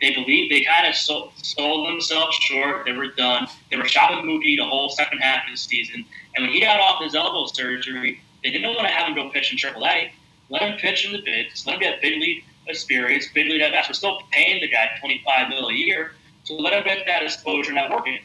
They 0.02 0.14
believed 0.14 0.52
they 0.52 0.64
kind 0.64 0.88
of 0.88 0.96
sold, 0.96 1.32
sold 1.38 1.88
themselves 1.90 2.36
short. 2.36 2.86
They 2.86 2.92
were 2.92 3.08
done. 3.08 3.48
They 3.72 3.78
were 3.78 3.88
shopping 3.88 4.26
Mookie 4.26 4.58
the 4.58 4.66
whole 4.66 4.90
second 4.90 5.20
half 5.20 5.46
of 5.46 5.52
the 5.52 5.58
season. 5.58 6.06
And 6.36 6.46
when 6.46 6.54
he 6.54 6.62
got 6.62 6.80
off 6.80 7.02
his 7.02 7.16
elbow 7.16 7.48
surgery, 7.48 8.22
they 8.44 8.52
didn't 8.52 8.68
want 8.76 8.88
to 8.88 8.94
have 8.94 9.08
him 9.08 9.16
go 9.16 9.30
pitch 9.30 9.52
in 9.52 9.58
AAA. 9.58 10.12
Let 10.50 10.62
him 10.62 10.78
pitch 10.78 11.06
in 11.06 11.14
the 11.14 11.22
bigs. 11.22 11.66
Let 11.66 11.76
him 11.76 11.82
get 11.82 11.98
a 11.98 12.02
big 12.02 12.22
league 12.22 12.44
experience, 12.68 13.28
big 13.34 13.48
league 13.48 13.62
at 13.62 13.72
bats. 13.72 13.90
We're 13.90 13.94
still 13.94 14.20
paying 14.32 14.62
the 14.62 14.68
guy 14.68 14.90
twenty 15.00 15.22
five 15.26 15.50
mil 15.50 15.68
a 15.68 15.74
year, 15.74 16.14
so 16.44 16.56
let 16.56 16.74
him 16.74 16.84
get 16.84 17.06
that 17.06 17.24
exposure 17.24 17.72
networking. 17.72 18.20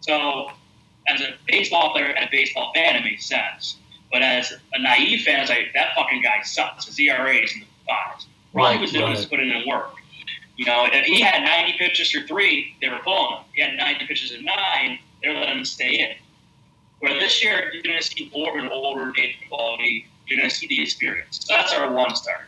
So, 0.00 0.50
as 1.08 1.20
a 1.20 1.34
baseball 1.46 1.92
player 1.92 2.06
and 2.06 2.26
a 2.26 2.28
baseball 2.30 2.72
fan, 2.74 2.96
it 2.96 3.04
makes 3.04 3.26
sense. 3.26 3.76
But 4.12 4.22
as 4.22 4.52
a 4.72 4.78
naive 4.80 5.24
fan, 5.24 5.40
it's 5.40 5.50
like 5.50 5.72
that 5.74 5.94
fucking 5.96 6.22
guy 6.22 6.42
sucks. 6.42 6.86
His 6.86 6.98
ERA 7.00 7.34
is 7.34 7.52
in 7.52 7.60
the 7.60 7.66
fives. 7.86 8.26
All 8.54 8.72
he 8.72 8.78
was 8.78 8.92
doing 8.92 9.10
was 9.10 9.20
right. 9.20 9.30
putting 9.30 9.50
in 9.50 9.68
work. 9.68 9.94
You 10.56 10.66
know, 10.66 10.86
if 10.86 11.04
he 11.04 11.20
had 11.20 11.42
90 11.42 11.78
pitches 11.78 12.12
through 12.12 12.28
three, 12.28 12.76
they 12.80 12.88
were 12.88 13.00
pulling 13.02 13.38
him. 13.38 13.44
He 13.54 13.62
had 13.62 13.76
90 13.76 14.06
pitches 14.06 14.30
in 14.30 14.44
nine, 14.44 15.00
they 15.20 15.30
were 15.30 15.34
letting 15.34 15.58
him 15.58 15.64
stay 15.64 15.98
in. 15.98 16.16
Where 17.00 17.18
this 17.18 17.42
year, 17.42 17.70
you're 17.72 17.82
going 17.82 17.98
to 17.98 18.04
see 18.04 18.30
more 18.34 18.56
and 18.56 18.70
older 18.70 19.10
data 19.10 19.34
quality. 19.48 20.06
You're 20.26 20.38
going 20.38 20.48
to 20.48 20.54
see 20.54 20.68
the 20.68 20.80
experience. 20.80 21.40
So 21.42 21.54
that's 21.54 21.72
our 21.72 21.92
one 21.92 22.14
star. 22.14 22.46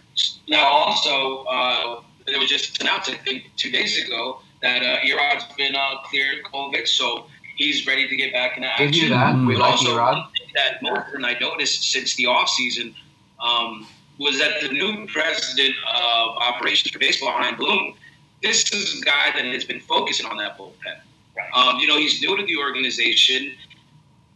Now, 0.49 0.67
also, 0.67 1.45
uh, 1.45 2.03
it 2.27 2.39
was 2.39 2.49
just 2.49 2.81
announced, 2.81 3.11
I 3.11 3.15
think, 3.15 3.51
two 3.57 3.71
days 3.71 4.05
ago 4.05 4.41
that 4.63 4.83
uh, 4.83 5.05
E-Rod's 5.05 5.45
been 5.57 5.77
uh, 5.77 6.03
cleared 6.05 6.45
COVID, 6.45 6.87
so 6.89 7.27
he's 7.57 7.87
ready 7.87 8.09
to 8.09 8.17
get 8.17 8.33
back 8.33 8.57
into 8.57 8.69
action. 8.69 8.87
Did 8.87 8.97
you 8.97 9.09
that? 9.11 9.37
We 9.47 9.55
But 9.55 9.63
like 9.63 9.71
also, 9.73 9.95
E-Rod. 9.95 10.17
one 10.17 10.27
thing 10.33 10.49
that 10.55 10.83
Northern 10.83 11.25
I 11.25 11.39
noticed 11.39 11.91
since 11.91 12.15
the 12.17 12.25
offseason 12.25 12.95
um, 13.41 13.87
was 14.19 14.39
that 14.39 14.63
the 14.63 14.69
new 14.69 15.07
president 15.09 15.75
of 15.93 16.37
operations 16.39 16.91
for 16.91 16.99
baseball, 16.99 17.33
Chaim 17.33 17.57
Bloom, 17.57 17.95
this 18.43 18.73
is 18.73 19.01
a 19.01 19.05
guy 19.05 19.31
that 19.35 19.45
has 19.45 19.65
been 19.65 19.81
focusing 19.81 20.27
on 20.27 20.37
that 20.39 20.59
bullpen. 20.59 21.01
Right. 21.37 21.51
Um, 21.55 21.79
you 21.79 21.87
know, 21.87 21.99
he's 21.99 22.21
new 22.21 22.37
to 22.37 22.45
the 22.45 22.57
organization. 22.57 23.53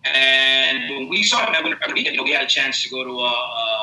And 0.04 0.90
when 0.90 1.08
we 1.08 1.22
saw 1.22 1.46
him 1.46 1.54
at 1.54 1.62
Winter 1.62 1.78
Prep 1.78 1.94
Weekend, 1.94 2.14
you 2.14 2.20
know, 2.20 2.24
we 2.24 2.32
had 2.32 2.42
a 2.42 2.48
chance 2.48 2.82
to 2.82 2.90
go 2.90 3.04
to 3.04 3.10
a, 3.10 3.32
a, 3.32 3.79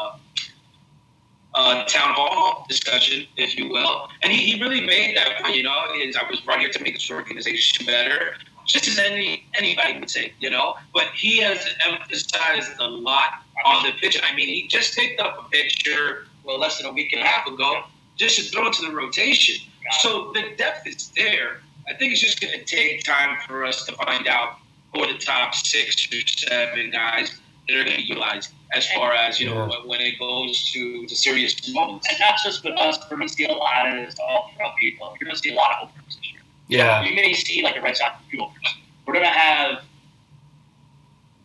a 1.57 1.85
town 1.85 2.13
hall 2.13 2.65
discussion, 2.69 3.25
if 3.35 3.57
you 3.57 3.69
will. 3.69 4.07
And 4.21 4.31
he, 4.31 4.51
he 4.51 4.61
really 4.61 4.81
made 4.81 5.17
that 5.17 5.41
point, 5.41 5.55
you 5.55 5.63
know, 5.63 5.85
is 5.95 6.15
I 6.15 6.29
was 6.29 6.39
brought 6.41 6.59
here 6.59 6.69
to 6.69 6.83
make 6.83 6.93
this 6.93 7.09
organization 7.09 7.85
better, 7.85 8.35
just 8.65 8.87
as 8.87 8.99
any 8.99 9.45
anybody 9.57 9.99
would 9.99 10.09
say, 10.09 10.33
you 10.39 10.49
know. 10.49 10.75
But 10.93 11.07
he 11.15 11.39
has 11.39 11.65
emphasized 11.85 12.71
a 12.79 12.87
lot 12.87 13.41
on 13.65 13.83
the 13.83 13.91
pitch. 13.99 14.19
I 14.23 14.35
mean, 14.35 14.47
he 14.47 14.67
just 14.67 14.95
picked 14.95 15.19
up 15.19 15.45
a 15.45 15.49
pitcher, 15.49 16.27
well, 16.43 16.59
less 16.59 16.77
than 16.77 16.87
a 16.87 16.93
week 16.93 17.11
and 17.13 17.21
a 17.21 17.25
half 17.25 17.47
ago, 17.47 17.83
just 18.17 18.37
to 18.37 18.43
throw 18.43 18.67
into 18.67 18.83
the 18.83 18.91
rotation. 18.91 19.55
So 19.99 20.31
the 20.33 20.55
depth 20.57 20.85
is 20.85 21.11
there. 21.15 21.61
I 21.89 21.93
think 21.93 22.11
it's 22.11 22.21
just 22.21 22.41
going 22.41 22.53
to 22.53 22.63
take 22.65 23.03
time 23.03 23.37
for 23.47 23.65
us 23.65 23.85
to 23.85 23.93
find 23.93 24.27
out 24.27 24.57
who 24.93 25.07
the 25.07 25.17
top 25.17 25.55
six 25.55 26.07
or 26.11 26.27
seven 26.27 26.91
guys 26.91 27.39
that 27.67 27.75
are 27.75 27.83
going 27.83 27.97
to 27.97 28.03
utilize 28.03 28.51
as 28.73 28.89
far 28.91 29.13
as, 29.13 29.39
you 29.39 29.47
know, 29.47 29.67
Yeah. 29.69 29.85
when 29.85 30.01
it 30.01 30.17
goes 30.19 30.71
to 30.71 31.05
the 31.07 31.15
serious 31.15 31.69
moments. 31.69 32.07
And 32.09 32.19
not 32.19 32.35
just 32.43 32.63
with 32.63 32.77
us, 32.77 32.97
we're 33.09 33.17
going 33.17 33.27
to 33.27 33.33
see 33.33 33.45
a 33.45 33.51
lot 33.51 33.87
of 33.87 34.05
this 34.05 34.15
all 34.19 34.51
throughout 34.55 34.73
baseball. 34.81 35.15
You're 35.19 35.27
going 35.27 35.35
to 35.35 35.41
see 35.41 35.51
a 35.51 35.55
lot 35.55 35.81
of 35.81 35.89
openers 35.89 36.15
this 36.15 36.31
year. 36.31 36.41
Yeah. 36.67 37.03
You 37.03 37.15
may 37.15 37.33
see 37.33 37.61
like 37.61 37.75
a 37.77 37.81
Red 37.81 37.97
Sox 37.97 38.15
two 38.31 38.39
openers. 38.39 38.75
We're 39.05 39.13
going 39.13 39.25
to 39.25 39.31
have 39.31 39.81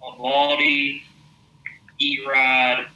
Valdi, 0.03 1.03
E-Rod, 2.01 2.87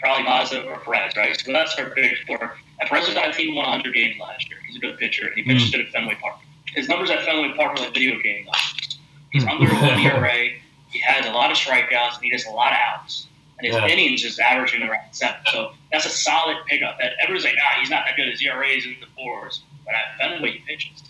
probably 0.00 0.24
Mazza 0.24 0.66
or 0.66 0.78
Perez, 0.80 1.16
right? 1.16 1.38
So 1.38 1.52
that's 1.52 1.74
our 1.78 1.90
big 1.94 2.14
four. 2.26 2.56
And 2.80 2.88
Perez 2.88 3.08
was 3.08 3.16
on 3.16 3.30
a 3.30 3.32
team 3.32 3.54
won 3.54 3.66
100 3.66 3.94
games 3.94 4.16
last 4.20 4.48
year. 4.48 4.58
He's 4.66 4.76
a 4.76 4.80
good 4.80 4.98
pitcher. 4.98 5.26
and 5.26 5.34
He 5.36 5.42
pitched 5.42 5.74
hmm. 5.74 5.80
at 5.80 5.88
Fenway 5.88 6.16
Park. 6.20 6.36
His 6.74 6.88
numbers 6.88 7.10
at 7.10 7.22
Fenway 7.24 7.54
Park 7.54 7.78
are 7.78 7.82
like 7.82 7.94
video 7.94 8.20
game 8.22 8.44
numbers. 8.44 8.98
He's 9.30 9.44
hmm. 9.44 9.50
under 9.50 9.70
a 9.70 9.74
one 9.74 10.00
ERA. 10.00 10.48
He 10.92 11.00
has 11.00 11.26
a 11.26 11.30
lot 11.30 11.50
of 11.50 11.56
strikeouts 11.56 12.14
and 12.16 12.22
he 12.24 12.30
does 12.30 12.46
a 12.46 12.50
lot 12.50 12.72
of 12.72 12.78
outs. 12.78 13.26
And 13.58 13.66
his 13.66 13.76
Yeah. 13.76 13.86
innings 13.86 14.24
is 14.24 14.38
averaging 14.38 14.82
around 14.82 15.04
seven. 15.12 15.40
So 15.52 15.72
that's 15.90 16.04
a 16.06 16.10
solid 16.10 16.56
pickup. 16.66 16.98
That 17.00 17.12
everyone's 17.22 17.44
like, 17.44 17.54
nah, 17.54 17.80
he's 17.80 17.90
not 17.90 18.04
that 18.06 18.16
good. 18.16 18.28
His 18.28 18.42
ERA 18.42 18.66
is 18.68 18.84
in 18.84 18.96
the 19.00 19.06
fours. 19.16 19.62
But 19.84 19.94
at 19.94 20.16
Fenway, 20.18 20.52
he 20.52 20.58
pitches. 20.60 21.02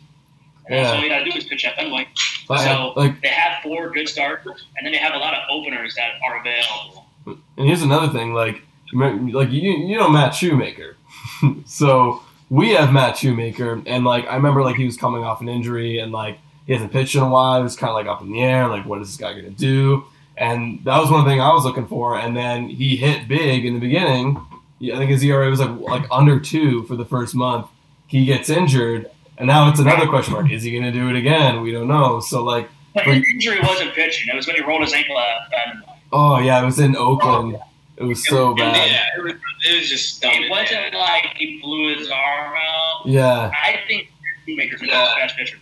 And 0.67 0.79
that's 0.79 0.93
all 0.97 1.03
you 1.03 1.09
got 1.09 1.21
to 1.21 1.31
do 1.31 1.37
is 1.37 1.45
pitch 1.45 1.65
at 1.65 1.77
Fenway. 1.77 2.07
Like, 2.49 2.61
So 2.61 2.93
like, 2.97 3.21
they 3.21 3.29
have 3.29 3.63
four 3.63 3.91
good 3.91 4.09
starters, 4.09 4.65
and 4.77 4.85
then 4.87 4.93
they 4.93 4.99
have 4.99 5.15
a 5.15 5.19
lot 5.19 5.35
of 5.35 5.41
openers 5.51 5.95
that 5.97 6.13
are 6.27 6.39
available. 6.41 7.07
and 7.27 7.67
here's 7.67 7.83
another 7.83 8.09
thing, 8.13 8.33
like, 8.35 8.63
like 8.93 9.51
you, 9.51 9.73
you 9.73 9.97
know 9.99 10.09
Matt 10.09 10.35
Shoemaker, 10.35 10.97
so 11.65 12.23
we 12.51 12.71
have 12.71 12.93
Matt 12.93 13.17
Shoemaker, 13.17 13.83
and 13.87 14.05
like 14.05 14.27
I 14.27 14.37
remember 14.37 14.63
like 14.63 14.77
he 14.77 14.85
was 14.85 14.97
coming 14.97 15.23
off 15.25 15.41
an 15.41 15.49
injury, 15.49 15.99
and 15.99 16.13
like 16.13 16.39
he 16.67 16.73
hasn't 16.73 16.93
pitched 16.93 17.15
in 17.15 17.23
a 17.23 17.29
while. 17.29 17.61
It 17.61 17.65
was 17.65 17.77
kind 17.77 17.91
of 17.91 17.95
like 17.97 18.07
up 18.07 18.23
in 18.23 18.31
the 18.33 18.43
air, 18.43 18.69
like 18.69 18.87
what 18.87 19.01
is 19.01 19.09
this 19.09 19.17
guy 19.17 19.33
gonna 19.35 19.51
do? 19.51 20.05
And 20.37 20.83
that 20.85 20.99
was 20.99 21.11
one 21.11 21.25
thing 21.25 21.41
I 21.41 21.53
was 21.53 21.65
looking 21.65 21.87
for. 21.87 22.19
And 22.19 22.37
then 22.37 22.69
he 22.69 22.97
hit 22.97 23.29
big 23.29 23.65
in 23.67 23.75
the 23.75 23.81
beginning. 23.81 24.41
I 24.83 24.97
think 24.97 25.11
his 25.11 25.23
ERA 25.23 25.49
was 25.51 25.61
like 25.61 25.79
like 25.81 26.07
under 26.11 26.41
two 26.41 26.83
for 26.85 26.97
the 26.97 27.05
first 27.05 27.35
month. 27.35 27.67
He 28.09 28.25
gets 28.27 28.51
injured, 28.51 29.11
and 29.39 29.47
now 29.47 29.71
it's 29.71 29.79
another 29.81 30.07
question 30.07 30.35
mark: 30.35 30.51
Is 30.51 30.63
he 30.65 30.71
going 30.73 30.83
to 30.85 30.91
do 30.93 31.09
it 31.09 31.17
again? 31.17 31.63
We 31.63 31.71
don't 31.73 31.89
know. 31.89 32.21
So 32.21 32.43
like 32.45 32.69
But 32.95 33.05
his 33.07 33.25
injury 33.33 33.61
wasn't 33.63 33.95
pitching. 33.95 34.29
It 34.33 34.37
was 34.37 34.47
when 34.47 34.57
he 34.57 34.63
rolled 34.63 34.83
his 34.83 34.93
ankle 34.93 35.19
at 35.19 35.51
Fenway. 35.51 35.87
Oh 36.13 36.39
yeah, 36.41 36.61
it 36.61 36.65
was 36.67 36.79
in 36.79 36.97
Oakland. 36.97 37.57
Oh, 37.59 37.63
it 37.97 38.05
was 38.05 38.27
so 38.27 38.55
bad. 38.55 38.75
Yeah, 38.91 39.05
it 39.19 39.23
was, 39.23 39.33
it 39.71 39.77
was 39.79 39.89
just 39.89 40.21
dumb. 40.21 40.33
It 40.35 40.51
wasn't 40.51 40.93
like 40.95 41.27
he 41.37 41.61
blew 41.63 41.97
his 41.97 42.11
arm 42.11 42.53
out. 42.55 43.07
Yeah. 43.07 43.51
I 43.55 43.79
think 43.87 44.11
Shoemaker's 44.47 44.81
the 44.81 44.87
Yeah. 44.89 45.15
best 45.19 45.37
pitcher 45.37 45.57
this 45.57 45.62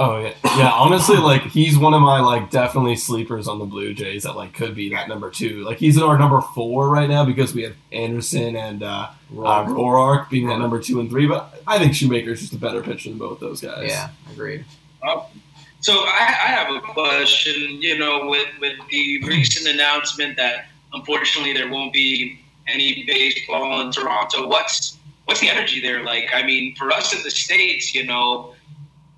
Oh 0.00 0.18
yeah. 0.18 0.32
Yeah. 0.56 0.70
Honestly, 0.72 1.18
like 1.18 1.42
he's 1.42 1.76
one 1.76 1.92
of 1.92 2.00
my 2.00 2.20
like 2.20 2.50
definitely 2.50 2.96
sleepers 2.96 3.46
on 3.46 3.58
the 3.58 3.66
Blue 3.66 3.92
Jays 3.92 4.22
that 4.22 4.34
like 4.34 4.54
could 4.54 4.74
be 4.74 4.88
that 4.94 5.08
number 5.10 5.30
two. 5.30 5.62
Like 5.62 5.76
he's 5.76 5.98
in 5.98 6.02
our 6.02 6.18
number 6.18 6.40
four 6.40 6.88
right 6.88 7.08
now 7.08 7.22
because 7.26 7.52
we 7.52 7.64
have 7.64 7.76
Anderson 7.92 8.56
and 8.56 8.82
uh, 8.82 9.08
uh 9.30 9.64
Roark 9.66 10.30
being 10.30 10.48
that 10.48 10.58
number 10.58 10.80
two 10.80 11.00
and 11.00 11.10
three. 11.10 11.26
But 11.26 11.62
I 11.66 11.78
think 11.78 11.94
Shoemaker's 11.94 12.40
just 12.40 12.54
a 12.54 12.56
better 12.56 12.82
pitcher 12.82 13.10
than 13.10 13.18
both 13.18 13.40
those 13.40 13.60
guys. 13.60 13.90
Yeah, 13.90 14.08
agreed. 14.32 14.64
So 15.82 15.92
I, 15.92 16.34
I 16.44 16.48
have 16.48 16.74
a 16.74 16.80
question. 16.80 17.82
You 17.82 17.98
know, 17.98 18.26
with 18.26 18.48
with 18.58 18.78
the 18.88 19.22
recent 19.24 19.66
announcement 19.66 20.38
that 20.38 20.68
unfortunately 20.94 21.52
there 21.52 21.68
won't 21.68 21.92
be 21.92 22.40
any 22.66 23.04
baseball 23.06 23.82
in 23.82 23.92
Toronto, 23.92 24.48
what's 24.48 24.96
what's 25.26 25.40
the 25.40 25.50
energy 25.50 25.78
there 25.82 26.02
like? 26.02 26.30
I 26.32 26.42
mean, 26.42 26.74
for 26.76 26.90
us 26.90 27.14
in 27.14 27.22
the 27.22 27.30
states, 27.30 27.94
you 27.94 28.06
know, 28.06 28.54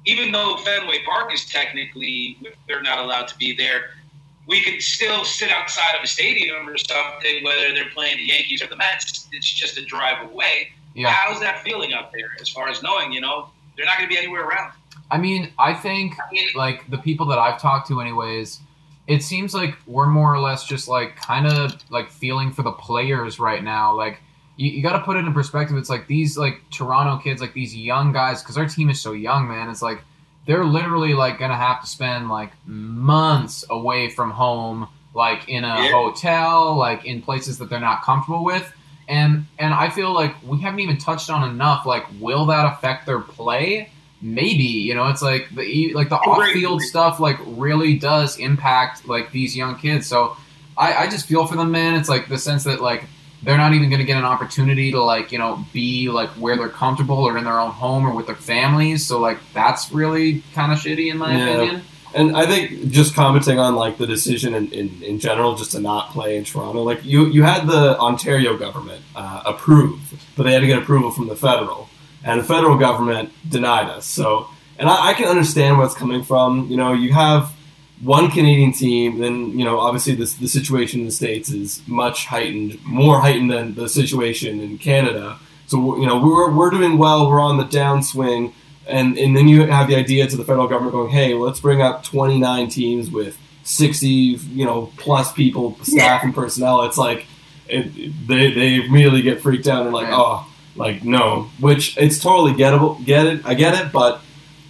even 0.04 0.32
though 0.32 0.56
Fenway 0.58 1.04
Park 1.04 1.32
is 1.32 1.46
technically 1.46 2.38
they're 2.66 2.82
not 2.82 2.98
allowed 2.98 3.28
to 3.28 3.38
be 3.38 3.54
there, 3.56 3.90
we 4.46 4.62
could 4.62 4.82
still 4.82 5.24
sit 5.24 5.50
outside 5.50 5.94
of 5.96 6.02
a 6.02 6.06
stadium 6.06 6.68
or 6.68 6.76
something, 6.76 7.44
whether 7.44 7.72
they're 7.72 7.90
playing 7.90 8.16
the 8.16 8.26
Yankees 8.26 8.62
or 8.62 8.66
the 8.66 8.76
Mets. 8.76 9.28
It's 9.32 9.50
just 9.50 9.78
a 9.78 9.84
drive 9.84 10.28
away. 10.28 10.72
Yeah. 10.94 11.10
How's 11.10 11.40
that 11.40 11.62
feeling 11.62 11.92
up 11.92 12.12
there 12.12 12.30
as 12.40 12.48
far 12.48 12.68
as 12.68 12.82
knowing, 12.82 13.12
you 13.12 13.20
know, 13.20 13.50
they're 13.76 13.86
not 13.86 13.98
going 13.98 14.08
to 14.08 14.14
be 14.14 14.18
anywhere 14.18 14.44
around? 14.44 14.72
I 15.10 15.18
mean, 15.18 15.52
I 15.58 15.74
think 15.74 16.16
like 16.54 16.90
the 16.90 16.98
people 16.98 17.26
that 17.26 17.38
I've 17.38 17.60
talked 17.60 17.88
to, 17.88 18.00
anyways, 18.00 18.60
it 19.06 19.22
seems 19.22 19.54
like 19.54 19.76
we're 19.86 20.06
more 20.06 20.34
or 20.34 20.40
less 20.40 20.64
just 20.64 20.88
like 20.88 21.16
kind 21.16 21.46
of 21.46 21.74
like 21.90 22.10
feeling 22.10 22.52
for 22.52 22.62
the 22.62 22.72
players 22.72 23.38
right 23.38 23.62
now. 23.62 23.94
Like 23.94 24.20
you, 24.56 24.70
you 24.70 24.82
got 24.82 24.92
to 24.92 25.00
put 25.04 25.16
it 25.16 25.24
in 25.24 25.32
perspective. 25.32 25.76
It's 25.76 25.88
like 25.90 26.06
these 26.06 26.36
like 26.36 26.60
Toronto 26.70 27.22
kids, 27.22 27.40
like 27.40 27.54
these 27.54 27.74
young 27.74 28.12
guys, 28.12 28.42
because 28.42 28.56
our 28.58 28.66
team 28.68 28.90
is 28.90 29.00
so 29.00 29.12
young, 29.12 29.48
man. 29.48 29.70
It's 29.70 29.82
like 29.82 30.02
they're 30.46 30.64
literally 30.64 31.14
like 31.14 31.38
gonna 31.38 31.56
have 31.56 31.80
to 31.82 31.86
spend 31.86 32.28
like 32.28 32.50
months 32.66 33.64
away 33.70 34.10
from 34.10 34.30
home, 34.30 34.88
like 35.14 35.48
in 35.48 35.64
a 35.64 35.68
Yeah. 35.68 35.90
hotel, 35.92 36.76
like 36.76 37.04
in 37.04 37.22
places 37.22 37.58
that 37.58 37.70
they're 37.70 37.80
not 37.80 38.02
comfortable 38.02 38.44
with. 38.44 38.70
And 39.08 39.46
and 39.58 39.74
I 39.74 39.88
feel 39.90 40.12
like 40.12 40.34
we 40.46 40.60
haven't 40.60 40.80
even 40.80 40.96
touched 40.98 41.28
on 41.30 41.48
enough. 41.48 41.86
Like, 41.86 42.04
will 42.20 42.46
that 42.46 42.66
affect 42.72 43.06
their 43.06 43.20
play? 43.20 43.90
Maybe 44.20 44.62
you 44.62 44.94
know, 44.94 45.08
it's 45.08 45.22
like 45.22 45.48
the 45.54 45.92
like 45.94 46.08
the 46.08 46.16
off 46.16 46.48
field 46.52 46.80
stuff 46.82 47.18
like 47.18 47.38
really 47.46 47.96
does 47.98 48.38
impact 48.38 49.08
like 49.08 49.32
these 49.32 49.56
young 49.56 49.76
kids. 49.76 50.06
So 50.06 50.36
I, 50.78 50.94
I 50.94 51.08
just 51.08 51.26
feel 51.26 51.46
for 51.46 51.56
them, 51.56 51.70
man. 51.72 51.94
It's 51.96 52.08
like 52.08 52.28
the 52.28 52.38
sense 52.38 52.64
that 52.64 52.80
like 52.80 53.04
they're 53.42 53.58
not 53.58 53.72
even 53.74 53.88
going 53.90 53.98
to 54.00 54.04
get 54.06 54.16
an 54.18 54.24
opportunity 54.24 54.90
to 54.92 55.02
like 55.02 55.32
you 55.32 55.38
know 55.38 55.64
be 55.72 56.08
like 56.10 56.30
where 56.30 56.56
they're 56.56 56.68
comfortable 56.68 57.18
or 57.18 57.36
in 57.38 57.44
their 57.44 57.58
own 57.58 57.70
home 57.70 58.06
or 58.06 58.14
with 58.14 58.26
their 58.26 58.36
families. 58.36 59.06
So 59.06 59.18
like 59.20 59.38
that's 59.52 59.90
really 59.92 60.42
kind 60.54 60.72
of 60.72 60.78
shitty 60.78 61.10
in 61.10 61.18
my 61.18 61.36
Yeah. 61.36 61.46
opinion. 61.48 61.82
And 62.14 62.36
I 62.36 62.44
think 62.44 62.90
just 62.90 63.14
commenting 63.14 63.58
on 63.58 63.74
like 63.74 63.96
the 63.96 64.06
decision 64.06 64.52
in, 64.54 64.70
in, 64.70 65.02
in 65.02 65.18
general, 65.18 65.54
just 65.56 65.72
to 65.72 65.80
not 65.80 66.10
play 66.10 66.36
in 66.36 66.44
Toronto, 66.44 66.82
like 66.82 67.02
you 67.04 67.24
you 67.26 67.42
had 67.42 67.66
the 67.66 67.98
Ontario 67.98 68.54
government 68.56 69.00
uh, 69.16 69.42
approve, 69.46 69.98
but 70.36 70.42
they 70.42 70.52
had 70.52 70.60
to 70.60 70.66
get 70.66 70.76
approval 70.78 71.10
from 71.10 71.28
the 71.28 71.36
federal, 71.36 71.88
and 72.22 72.38
the 72.38 72.44
federal 72.44 72.76
government 72.76 73.32
denied 73.48 73.88
us. 73.88 74.04
So, 74.04 74.46
and 74.78 74.90
I, 74.90 75.08
I 75.10 75.14
can 75.14 75.26
understand 75.26 75.78
where 75.78 75.86
it's 75.86 75.94
coming 75.94 76.22
from. 76.22 76.68
You 76.68 76.76
know, 76.76 76.92
you 76.92 77.14
have 77.14 77.50
one 78.02 78.30
Canadian 78.30 78.72
team, 78.72 79.18
then 79.20 79.56
you 79.58 79.64
know 79.64 79.78
obviously 79.78 80.14
this 80.14 80.34
the 80.34 80.48
situation 80.48 81.00
in 81.00 81.06
the 81.06 81.12
states 81.12 81.50
is 81.50 81.80
much 81.86 82.26
heightened, 82.26 82.82
more 82.84 83.20
heightened 83.20 83.50
than 83.50 83.74
the 83.74 83.88
situation 83.88 84.60
in 84.60 84.78
Canada. 84.78 85.38
So 85.66 85.96
you 85.96 86.06
know 86.06 86.18
we're 86.20 86.50
we're 86.50 86.70
doing 86.70 86.98
well, 86.98 87.28
we're 87.28 87.40
on 87.40 87.58
the 87.58 87.64
downswing 87.64 88.52
and 88.86 89.16
and 89.16 89.36
then 89.36 89.46
you 89.48 89.66
have 89.66 89.86
the 89.88 89.96
idea 89.96 90.26
to 90.26 90.36
the 90.36 90.44
federal 90.44 90.66
government 90.66 90.92
going, 90.92 91.10
hey, 91.10 91.34
let's 91.34 91.60
bring 91.60 91.80
up 91.80 92.02
29 92.02 92.68
teams 92.68 93.10
with 93.10 93.38
60, 93.64 94.08
you 94.08 94.64
know, 94.64 94.90
plus 94.96 95.32
people, 95.32 95.78
staff 95.82 96.24
and 96.24 96.34
personnel. 96.34 96.82
It's 96.82 96.98
like 96.98 97.26
it, 97.68 97.92
they 98.26 98.52
they 98.52 98.84
immediately 98.84 99.22
get 99.22 99.40
freaked 99.40 99.68
out 99.68 99.84
and 99.84 99.94
like, 99.94 100.08
Right. 100.08 100.14
oh, 100.16 100.48
like 100.74 101.04
no, 101.04 101.48
which 101.60 101.96
it's 101.96 102.18
totally 102.18 102.52
gettable, 102.52 103.02
get 103.04 103.26
it, 103.26 103.46
I 103.46 103.54
get 103.54 103.74
it, 103.74 103.92
but 103.92 104.20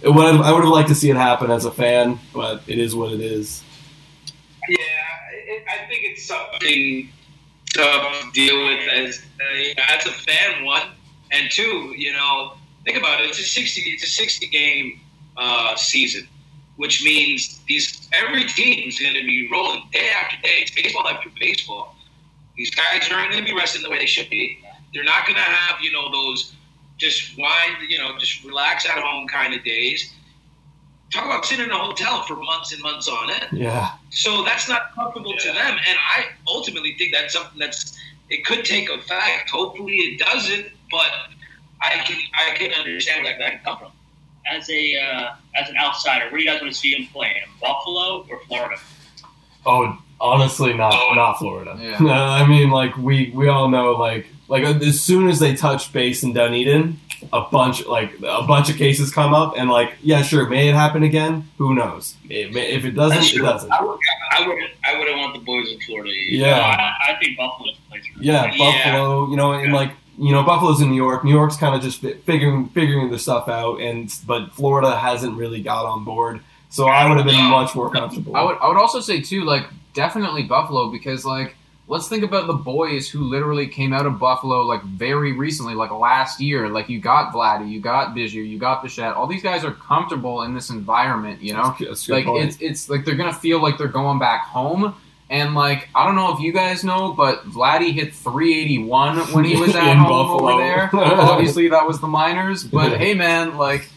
it 0.03 0.09
would 0.09 0.25
have, 0.25 0.41
I 0.41 0.51
would 0.51 0.63
have 0.63 0.73
liked 0.73 0.89
to 0.89 0.95
see 0.95 1.09
it 1.09 1.15
happen 1.15 1.49
as 1.49 1.63
a 1.63 1.71
fan, 1.71 2.19
but 2.33 2.61
it 2.67 2.77
is 2.77 2.93
what 2.93 3.13
it 3.13 3.21
is. 3.21 3.63
Yeah, 4.67 4.77
it, 5.31 5.63
I 5.67 5.87
think 5.87 6.03
it's 6.03 6.25
something 6.25 7.09
to 7.73 8.31
deal 8.33 8.67
with 8.67 8.87
as 8.89 9.23
uh, 9.39 9.81
as 9.89 10.05
a 10.05 10.11
fan. 10.11 10.65
One 10.65 10.89
and 11.31 11.49
two, 11.49 11.93
you 11.97 12.11
know, 12.11 12.53
think 12.83 12.97
about 12.97 13.21
it. 13.21 13.29
It's 13.29 13.39
a 13.39 13.43
sixty. 13.43 13.81
It's 13.81 14.03
a 14.03 14.07
sixty 14.07 14.47
game 14.47 14.99
uh, 15.37 15.75
season, 15.77 16.27
which 16.75 17.03
means 17.03 17.61
these 17.67 18.09
every 18.11 18.43
team's 18.43 18.99
going 18.99 19.15
to 19.15 19.23
be 19.23 19.47
rolling 19.49 19.83
day 19.93 20.09
after 20.21 20.35
day. 20.41 20.59
It's 20.61 20.71
baseball 20.71 21.07
after 21.07 21.29
baseball. 21.39 21.95
These 22.57 22.71
guys 22.71 23.09
aren't 23.09 23.31
going 23.31 23.43
to 23.43 23.49
be 23.49 23.57
resting 23.57 23.81
the 23.81 23.89
way 23.89 23.99
they 23.99 24.05
should 24.05 24.29
be. 24.29 24.59
They're 24.93 25.03
not 25.05 25.25
going 25.25 25.37
to 25.37 25.41
have 25.41 25.81
you 25.81 25.93
know 25.93 26.11
those 26.11 26.53
just 27.03 27.37
why 27.37 27.75
you 27.87 27.97
know, 27.97 28.17
just 28.17 28.43
relax 28.43 28.85
at 28.85 28.97
home 28.97 29.27
kind 29.27 29.53
of 29.53 29.63
days. 29.63 30.13
Talk 31.11 31.25
about 31.25 31.45
sitting 31.45 31.65
in 31.65 31.71
a 31.71 31.77
hotel 31.77 32.23
for 32.23 32.35
months 32.37 32.73
and 32.73 32.81
months 32.81 33.07
on 33.07 33.29
end. 33.29 33.49
Yeah, 33.51 33.91
So 34.09 34.43
that's 34.43 34.67
not 34.67 34.95
comfortable 34.95 35.37
to 35.37 35.47
them, 35.47 35.77
and 35.87 35.97
I 36.17 36.25
ultimately 36.47 36.95
think 36.97 37.13
that's 37.13 37.33
something 37.33 37.59
that's 37.59 37.99
it 38.29 38.43
could 38.45 38.65
take 38.65 38.89
effect. 38.89 39.51
Hopefully, 39.51 39.95
it 39.95 40.19
doesn't, 40.19 40.67
but 40.89 41.11
I 41.81 41.97
can 41.97 42.17
I 42.33 42.55
can 42.55 42.71
understand 42.71 43.25
where 43.25 43.37
that 43.37 43.51
can 43.51 43.59
come 43.63 43.77
from. 43.77 43.91
As 44.49 44.69
a 44.69 44.97
uh, 44.97 45.35
as 45.55 45.69
an 45.69 45.75
outsider, 45.77 46.25
where 46.25 46.39
do 46.39 46.43
you 46.43 46.49
guys 46.49 46.61
want 46.61 46.73
to 46.73 46.79
see 46.79 46.95
him 46.95 47.07
play? 47.13 47.43
In 47.45 47.51
Buffalo 47.61 48.25
or 48.29 48.39
Florida? 48.47 48.77
Oh, 49.65 49.97
honestly, 50.19 50.73
not 50.73 50.93
not 51.15 51.37
Florida. 51.37 51.77
Yeah. 51.79 51.97
I 52.41 52.47
mean, 52.47 52.71
like 52.71 52.97
we 52.97 53.31
we 53.35 53.49
all 53.49 53.69
know, 53.69 53.91
like 53.91 54.25
like 54.47 54.63
uh, 54.63 54.79
as 54.85 55.01
soon 55.01 55.29
as 55.29 55.39
they 55.39 55.55
touch 55.55 55.91
base 55.93 56.23
in 56.23 56.33
Dunedin, 56.33 56.99
a 57.31 57.41
bunch 57.41 57.85
like 57.85 58.13
a 58.21 58.43
bunch 58.43 58.69
of 58.69 58.75
cases 58.77 59.11
come 59.11 59.33
up, 59.33 59.53
and 59.57 59.69
like 59.69 59.93
yeah, 60.01 60.21
sure, 60.21 60.47
may 60.49 60.67
it 60.69 60.75
happen 60.75 61.03
again? 61.03 61.47
Who 61.57 61.73
knows? 61.73 62.15
It 62.29 62.53
may, 62.53 62.71
if 62.71 62.83
it 62.85 62.91
doesn't, 62.91 63.37
it 63.39 63.41
doesn't. 63.41 63.71
I 63.71 63.81
would 63.83 63.99
I 64.31 64.47
would 64.47 64.57
I 64.85 64.97
wouldn't 64.99 65.17
want 65.17 65.33
the 65.33 65.39
boys 65.39 65.71
in 65.71 65.79
Florida. 65.81 66.09
either. 66.11 66.45
Yeah. 66.47 66.59
I, 66.59 67.11
I 67.13 67.19
think 67.19 67.37
Buffalo's 67.37 67.77
the 67.77 67.89
place. 67.89 68.05
for 68.07 68.19
him. 68.19 68.23
Yeah, 68.23 68.45
Yeah. 68.53 68.57
Buffalo, 68.57 69.29
you 69.29 69.37
know, 69.37 69.53
and 69.53 69.71
Yeah. 69.71 69.77
like 69.79 69.91
you 70.17 70.31
know, 70.31 70.43
Buffalo's 70.43 70.79
in 70.79 70.89
New 70.91 70.95
York. 70.95 71.23
New 71.23 71.31
York's 71.33 71.55
kind 71.57 71.73
of 71.75 71.81
just 71.81 71.99
figuring 72.01 72.67
figuring 72.69 73.09
their 73.09 73.17
stuff 73.19 73.47
out, 73.47 73.79
and 73.81 74.13
but 74.27 74.51
Florida 74.53 74.95
hasn't 74.97 75.35
really 75.37 75.61
got 75.61 75.85
on 75.85 76.03
board. 76.03 76.39
So 76.69 76.85
I 76.87 77.07
would 77.07 77.17
have 77.17 77.25
been 77.25 77.43
much 77.45 77.73
more 77.75 77.89
comfortable. 77.89 78.35
I 78.35 78.43
would 78.43 78.57
I 78.61 78.67
would 78.67 78.77
also 78.77 78.99
say 78.99 79.21
too, 79.21 79.43
like 79.43 79.63
definitely 79.93 80.43
Buffalo 80.43 80.89
because 80.91 81.23
like 81.25 81.55
let's 81.87 82.07
think 82.07 82.23
about 82.23 82.47
the 82.47 82.53
boys 82.53 83.09
who 83.09 83.23
literally 83.23 83.67
came 83.67 83.93
out 83.93 84.05
of 84.05 84.17
Buffalo 84.19 84.61
like 84.61 84.83
very 84.83 85.33
recently, 85.33 85.75
like 85.75 85.91
last 85.91 86.39
year. 86.39 86.69
Like 86.69 86.89
you 86.89 86.99
got 86.99 87.33
Vladdy, 87.33 87.69
you 87.69 87.79
got 87.79 88.15
Biggio, 88.15 88.47
you 88.47 88.57
got 88.57 88.81
Bichette. 88.83 89.13
All 89.13 89.27
these 89.27 89.43
guys 89.43 89.63
are 89.63 89.71
comfortable 89.71 90.43
in 90.43 90.53
this 90.53 90.69
environment, 90.69 91.41
you 91.41 91.53
know. 91.53 91.75
That's 91.79 92.07
good 92.07 92.25
Like 92.25 92.43
it's 92.43 92.57
it's 92.61 92.89
like 92.89 93.05
they're 93.05 93.15
gonna 93.15 93.33
feel 93.33 93.61
like 93.61 93.77
they're 93.77 93.87
going 93.87 94.19
back 94.19 94.43
home. 94.43 94.95
And 95.29 95.55
like 95.55 95.89
I 95.95 96.05
don't 96.05 96.15
know 96.15 96.33
if 96.33 96.39
you 96.39 96.53
guys 96.53 96.83
know, 96.83 97.13
but 97.13 97.43
Vladdy 97.49 97.91
hit 97.91 98.13
381 98.13 99.17
when 99.33 99.43
he 99.43 99.55
was 99.59 99.75
at 99.75 99.95
home 99.97 100.03
Buffalo. 100.03 100.53
over 100.53 100.61
there. 100.61 100.89
Obviously, 100.93 101.67
that 101.69 101.87
was 101.87 101.99
the 101.99 102.07
minors. 102.07 102.63
But 102.63 102.97
hey, 102.97 103.13
man, 103.13 103.57
like 103.57 103.89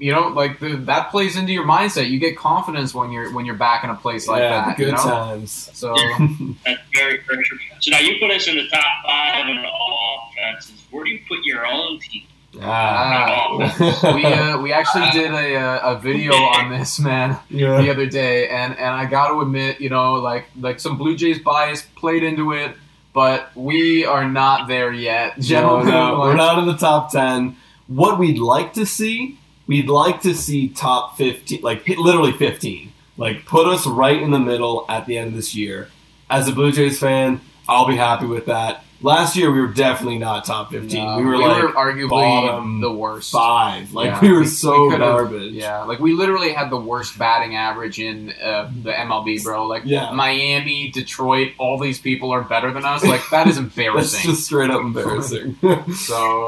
you 0.00 0.12
know, 0.12 0.28
like 0.28 0.58
the, 0.60 0.76
that 0.76 1.10
plays 1.10 1.36
into 1.36 1.52
your 1.52 1.66
mindset. 1.66 2.08
You 2.08 2.18
get 2.18 2.36
confidence 2.36 2.94
when 2.94 3.12
you're 3.12 3.32
when 3.34 3.44
you're 3.44 3.54
back 3.54 3.84
in 3.84 3.90
a 3.90 3.94
place 3.94 4.26
like 4.26 4.40
yeah, 4.40 4.64
that. 4.64 4.76
the 4.76 4.84
good 4.84 4.90
you 4.90 4.96
know? 4.96 5.02
times. 5.02 5.70
So 5.74 5.94
That's 6.64 6.80
very, 6.94 7.20
very 7.28 7.44
true. 7.44 7.58
So 7.80 7.90
now 7.90 8.00
you 8.00 8.18
put 8.18 8.30
us 8.30 8.48
in 8.48 8.56
the 8.56 8.66
top 8.68 8.82
five 9.06 9.46
in 9.48 9.58
all 9.58 10.30
offenses. 10.32 10.82
Where 10.90 11.04
do 11.04 11.10
you 11.10 11.20
put 11.28 11.38
your 11.44 11.66
own 11.66 12.00
team? 12.00 12.22
Ah. 12.60 14.12
we 14.14 14.24
uh, 14.24 14.60
we 14.60 14.72
actually 14.72 15.10
did 15.12 15.30
a, 15.30 15.54
uh, 15.54 15.94
a 15.94 16.00
video 16.00 16.32
on 16.32 16.70
this 16.70 16.98
man 16.98 17.38
yeah. 17.48 17.80
the 17.80 17.90
other 17.90 18.06
day, 18.06 18.48
and 18.48 18.76
and 18.76 18.88
I 18.88 19.04
got 19.04 19.28
to 19.28 19.40
admit, 19.40 19.80
you 19.80 19.90
know, 19.90 20.14
like 20.14 20.46
like 20.58 20.80
some 20.80 20.96
Blue 20.96 21.14
Jays 21.14 21.38
bias 21.38 21.82
played 21.82 22.22
into 22.24 22.52
it, 22.52 22.74
but 23.12 23.54
we 23.54 24.04
are 24.04 24.28
not 24.28 24.66
there 24.66 24.92
yet, 24.92 25.38
gentlemen. 25.38 25.88
no, 25.88 26.20
we're 26.20 26.34
not 26.34 26.58
in 26.58 26.66
the 26.66 26.76
top 26.76 27.12
ten. 27.12 27.56
What 27.86 28.18
we'd 28.18 28.38
like 28.38 28.72
to 28.74 28.86
see, 28.86 29.38
we'd 29.70 29.88
like 29.88 30.20
to 30.22 30.34
see 30.34 30.68
top 30.68 31.16
fifteen, 31.16 31.62
like 31.62 31.86
literally 31.88 32.32
fifteen. 32.32 32.92
Like 33.16 33.46
put 33.46 33.66
us 33.68 33.86
right 33.86 34.20
in 34.20 34.32
the 34.32 34.40
middle 34.40 34.84
at 34.88 35.06
the 35.06 35.16
end 35.16 35.28
of 35.28 35.34
this 35.34 35.54
year. 35.54 35.88
As 36.28 36.48
a 36.48 36.52
Blue 36.52 36.72
Jays 36.72 36.98
fan, 36.98 37.40
I'll 37.68 37.86
be 37.86 37.96
happy 37.96 38.26
with 38.26 38.46
that. 38.46 38.82
last 39.02 39.34
year 39.36 39.50
we 39.50 39.60
were 39.60 39.66
definitely 39.72 40.18
not 40.18 40.44
top 40.44 40.70
fifteen. 40.72 41.04
No, 41.06 41.16
we 41.18 41.24
were 41.24 41.38
like 41.38 41.62
arguably 41.74 42.10
bottom 42.10 42.80
the 42.80 42.90
worst. 42.92 43.30
five. 43.32 43.92
Like 43.94 44.06
Yeah. 44.06 44.20
we 44.20 44.32
were 44.32 44.40
We- 44.40 44.46
so 44.46 44.88
we 44.88 44.96
garbage. 44.96 45.52
Yeah, 45.52 45.84
like 45.84 46.00
we 46.00 46.12
literally 46.12 46.52
had 46.52 46.68
the 46.70 46.76
worst 46.80 47.16
batting 47.18 47.56
average 47.56 47.98
in 48.00 48.32
uh, 48.42 48.70
the 48.82 48.92
MLB, 48.92 49.42
bro. 49.44 49.66
Like 49.66 49.82
Yeah. 49.86 50.10
Miami, 50.12 50.90
Detroit, 50.90 51.52
all 51.58 51.78
these 51.78 51.98
people 52.00 52.30
are 52.30 52.42
better 52.42 52.72
than 52.72 52.84
us. 52.84 53.04
Like 53.04 53.22
that 53.30 53.46
is 53.48 53.56
That's 53.56 53.76
embarrassing. 53.76 54.30
just 54.30 54.44
straight 54.46 54.70
up 54.70 54.80
embarrassing. 54.82 55.56
so 55.94 56.46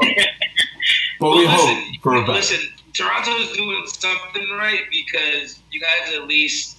but 1.19 1.31
we 1.31 1.45
Well, 1.45 1.57
hope 1.57 2.01
for 2.01 2.15
a 2.15 2.21
better. 2.21 2.33
Listen, 2.33 2.59
Toronto's 2.93 3.51
doing 3.55 3.83
something 3.87 4.47
right 4.57 4.81
because 4.91 5.59
you 5.71 5.79
guys 5.81 6.13
at 6.13 6.27
least. 6.27 6.77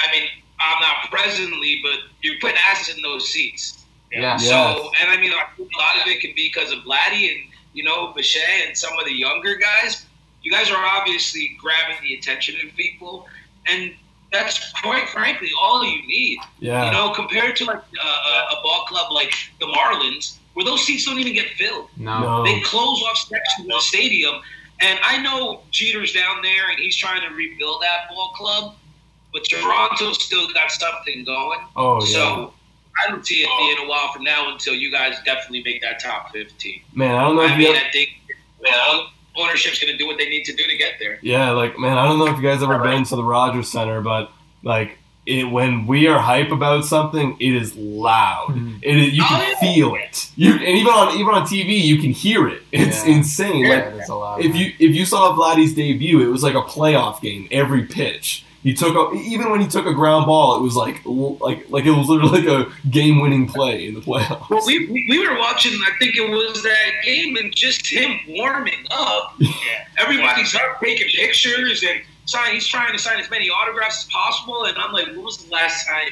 I 0.00 0.10
mean, 0.10 0.28
I'm 0.60 0.80
not 0.80 1.10
presently, 1.10 1.80
but 1.82 1.98
you're 2.22 2.34
putting 2.40 2.56
asses 2.70 2.96
in 2.96 3.02
those 3.02 3.28
seats. 3.28 3.84
yeah, 4.10 4.36
So, 4.36 4.46
Yes. 4.48 4.90
and 5.00 5.10
I 5.10 5.16
mean, 5.20 5.32
a 5.32 5.36
lot 5.36 5.96
of 6.00 6.06
it 6.06 6.20
can 6.20 6.32
be 6.34 6.50
because 6.52 6.72
of 6.72 6.80
Vladdy 6.80 7.30
and 7.30 7.40
you 7.72 7.84
know 7.84 8.12
Bichette 8.12 8.66
and 8.66 8.76
some 8.76 8.98
of 8.98 9.04
the 9.04 9.12
younger 9.14 9.54
guys. 9.56 10.06
You 10.42 10.50
guys 10.50 10.70
are 10.70 10.84
obviously 10.84 11.56
grabbing 11.60 11.96
the 12.02 12.14
attention 12.14 12.56
of 12.66 12.74
people, 12.76 13.28
and 13.66 13.94
that's 14.32 14.72
quite 14.82 15.08
frankly 15.10 15.50
all 15.60 15.84
you 15.84 16.04
need. 16.06 16.38
yeah. 16.58 16.86
You 16.86 16.90
know, 16.92 17.12
compared 17.14 17.54
to 17.56 17.64
like 17.64 17.78
uh, 17.78 18.56
a 18.58 18.62
ball 18.62 18.84
club 18.88 19.12
like 19.12 19.32
the 19.60 19.66
Marlins, 19.66 20.38
where 20.54 20.64
those 20.64 20.84
seats 20.84 21.04
don't 21.04 21.18
even 21.20 21.34
get 21.34 21.48
filled. 21.50 21.88
no, 21.96 22.20
no. 22.20 22.44
They 22.44 22.60
close 22.62 23.00
off 23.08 23.18
sections 23.18 23.66
of 23.66 23.66
the 23.68 23.80
stadium. 23.80 24.40
And 24.80 24.98
I 25.02 25.22
know 25.22 25.62
Jeter's 25.70 26.12
down 26.12 26.42
there 26.42 26.70
and 26.70 26.78
he's 26.78 26.96
trying 26.96 27.20
to 27.28 27.34
rebuild 27.34 27.82
that 27.82 28.08
ball 28.08 28.32
club, 28.34 28.74
but 29.32 29.44
Toronto's 29.44 30.22
still 30.22 30.52
got 30.52 30.70
something 30.70 31.24
going. 31.24 31.60
oh 31.76 32.00
yeah. 32.00 32.06
So 32.06 32.54
I 33.04 33.10
don't 33.10 33.24
see 33.26 33.42
it 33.42 33.48
being 33.58 33.86
a 33.86 33.88
while 33.88 34.12
from 34.12 34.24
now 34.24 34.52
until 34.52 34.74
you 34.74 34.90
guys 34.90 35.16
definitely 35.24 35.62
make 35.62 35.80
that 35.82 36.00
top 36.00 36.32
15. 36.32 36.82
Man, 36.94 37.14
I 37.14 37.22
don't 37.22 37.36
know 37.36 37.42
if 37.42 37.52
I 37.52 37.56
you 37.58 37.68
mean, 37.68 37.76
I 37.76 37.90
think 37.90 38.10
well, 38.60 39.10
ownership's 39.36 39.78
going 39.78 39.92
to 39.92 39.98
do 39.98 40.06
what 40.06 40.18
they 40.18 40.28
need 40.28 40.44
to 40.44 40.52
do 40.54 40.64
to 40.64 40.76
get 40.76 40.94
there. 41.00 41.18
Yeah, 41.22 41.50
like 41.52 41.78
man, 41.78 41.96
I 41.96 42.06
don't 42.06 42.18
know 42.18 42.26
if 42.26 42.36
you 42.36 42.42
guys 42.42 42.62
ever 42.62 42.78
been 42.80 43.04
to 43.04 43.16
the 43.16 43.24
Rogers 43.24 43.70
Center, 43.70 44.00
but 44.00 44.30
like 44.62 44.98
it 45.24 45.44
when 45.44 45.86
we 45.86 46.08
are 46.08 46.18
hype 46.18 46.50
about 46.50 46.84
something, 46.84 47.36
it 47.38 47.54
is 47.54 47.76
loud. 47.76 48.48
Mhm. 48.50 48.78
It 48.82 48.96
is, 48.96 49.12
you 49.14 49.22
Oh, 49.22 49.28
can 49.28 49.48
yeah. 49.62 49.74
feel 49.74 49.94
it. 49.94 50.28
You 50.36 50.52
and 50.54 50.62
even 50.62 50.92
on 50.92 51.14
even 51.18 51.34
on 51.34 51.46
TV, 51.46 51.80
you 51.80 51.98
can 51.98 52.10
hear 52.10 52.48
it. 52.48 52.62
It's 52.72 53.06
Yeah. 53.06 53.14
insane. 53.14 53.64
yeah, 53.64 53.68
Like 53.76 53.84
it 53.94 53.94
is 54.02 54.08
a 54.08 54.14
lot. 54.16 54.40
if 54.44 54.54
you 54.56 54.72
if 54.78 54.94
you 54.96 55.04
saw 55.06 55.34
Vladdy's 55.36 55.74
debut, 55.74 56.20
it 56.20 56.28
was 56.30 56.42
like 56.42 56.54
a 56.54 56.62
playoff 56.62 57.20
game 57.20 57.46
every 57.52 57.84
pitch. 57.84 58.44
He 58.64 58.74
took 58.74 58.94
a, 58.94 59.16
even 59.16 59.50
when 59.50 59.60
he 59.60 59.66
took 59.66 59.86
a 59.86 59.92
ground 59.92 60.26
ball, 60.26 60.56
it 60.56 60.62
was 60.62 60.76
like 60.76 61.00
like 61.04 61.66
like 61.68 61.84
it 61.84 61.90
was 61.90 62.08
literally 62.08 62.42
like 62.42 62.66
a 62.66 62.72
game 62.90 63.20
winning 63.20 63.46
play 63.48 63.86
in 63.88 63.94
the 63.94 64.00
playoffs. 64.00 64.48
Well, 64.50 64.62
we, 64.66 64.86
we 64.86 65.04
we 65.08 65.28
were 65.28 65.36
watching, 65.36 65.72
I 65.84 65.90
think 65.98 66.14
it 66.16 66.28
was 66.30 66.62
that 66.62 66.90
game, 67.04 67.36
and 67.36 67.52
just 67.54 67.84
him 67.86 68.18
warming 68.28 68.86
up. 68.90 69.34
Yeah. 69.40 69.48
Everybody's 69.98 70.54
up 70.54 70.80
taking 70.82 71.08
pictures 71.08 71.82
and 71.82 72.00
sign. 72.26 72.54
He's 72.54 72.66
trying 72.66 72.92
to 72.92 72.98
sign 72.98 73.20
as 73.20 73.30
many 73.30 73.48
autographs 73.50 74.04
as 74.06 74.10
possible. 74.12 74.64
And 74.64 74.76
I'm 74.78 74.92
like, 74.92 75.06
when 75.08 75.22
was 75.22 75.44
the 75.44 75.50
last 75.50 75.86
time 75.86 76.08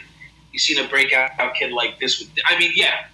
you 0.53 0.59
seen 0.59 0.85
a 0.85 0.89
breakout 0.89 1.55
kid 1.55 1.73
like 1.73 1.99
this? 2.01 2.19
With, 2.21 2.31
I 2.47 2.59
mean, 2.59 2.73
yeah, 2.75 3.07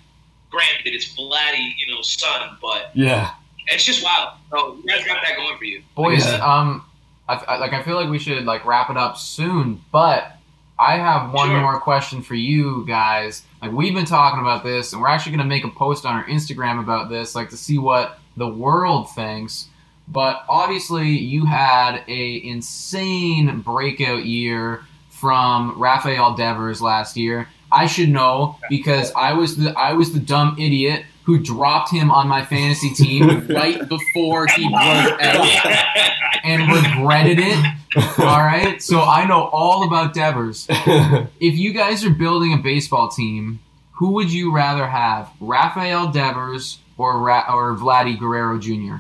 granted, 0.51 0.95
it's 0.95 1.15
Vladdy, 1.17 1.73
you 1.79 1.95
know, 1.95 2.01
son, 2.03 2.57
but 2.63 2.91
yeah, 2.95 3.31
it's 3.69 3.85
just 3.85 4.03
wild. 4.05 4.31
Oh, 4.53 4.77
you 4.77 4.85
guys 4.89 5.05
got 5.05 5.19
that 5.27 5.37
going 5.37 5.57
for 5.59 5.65
you. 5.65 5.83
boys, 5.95 6.25
Yeah. 6.27 6.37
um, 6.45 6.85
I, 7.29 7.35
I 7.35 7.57
like 7.59 7.73
I 7.73 7.83
feel 7.83 7.97
like 7.97 8.09
we 8.09 8.19
should 8.19 8.45
like 8.45 8.65
wrap 8.65 8.89
it 8.91 8.97
up 8.97 9.17
soon, 9.19 9.81
but 9.91 10.33
I 10.79 10.97
have 10.99 11.33
one 11.33 11.49
Sure. 11.49 11.61
more 11.61 11.81
question 11.81 12.23
for 12.23 12.35
you 12.35 12.85
guys. 12.87 13.43
Like 13.61 13.73
we've 13.73 13.95
been 13.95 14.05
talking 14.05 14.41
about 14.41 14.63
this, 14.63 14.93
and 14.93 15.03
we're 15.03 15.09
actually 15.09 15.33
going 15.33 15.49
to 15.49 15.49
make 15.49 15.65
a 15.65 15.69
post 15.71 16.07
on 16.07 16.15
our 16.15 16.25
Instagram 16.27 16.79
about 16.79 17.09
this, 17.09 17.35
like 17.35 17.49
to 17.51 17.57
see 17.57 17.79
what 17.79 18.19
the 18.37 18.47
world 18.47 19.11
thinks. 19.11 19.67
But 20.09 20.45
obviously, 20.49 21.11
you 21.11 21.47
had 21.47 22.03
a 22.07 22.47
insane 22.47 23.61
breakout 23.61 24.25
year 24.25 24.85
from 25.11 25.79
Rafael 25.79 26.35
Devers 26.35 26.81
last 26.81 27.17
year. 27.17 27.49
I 27.73 27.87
should 27.87 28.09
know 28.11 28.59
because 28.71 29.13
I 29.17 29.33
was 29.33 29.57
the 29.57 29.77
I 29.77 29.95
was 29.95 30.13
the 30.13 30.21
dumb 30.21 30.57
idiot 30.59 31.05
who 31.25 31.39
dropped 31.39 31.91
him 31.91 32.11
on 32.11 32.29
my 32.29 32.45
fantasy 32.45 32.91
team 32.91 33.47
right 33.49 33.89
before 33.89 34.47
he 34.47 34.69
broke 34.69 35.21
out 35.21 35.49
and 36.45 36.73
regretted 36.73 37.39
it. 37.41 37.75
All 38.21 38.45
right, 38.45 38.81
so 38.81 39.01
I 39.01 39.27
know 39.27 39.45
all 39.49 39.85
about 39.85 40.15
Devers. 40.15 40.67
If 40.71 41.57
you 41.57 41.73
guys 41.73 42.05
are 42.05 42.11
building 42.11 42.53
a 42.53 42.59
baseball 42.59 43.09
team, 43.09 43.59
who 43.93 44.13
would 44.13 44.31
you 44.33 44.55
rather 44.55 44.87
have, 44.87 45.31
Rafael 45.41 46.13
Devers 46.13 46.79
or 46.97 47.19
Ra- 47.19 47.47
or 47.53 47.75
Vladdy 47.77 48.17
Guerrero 48.17 48.59
Jr.? 48.59 48.97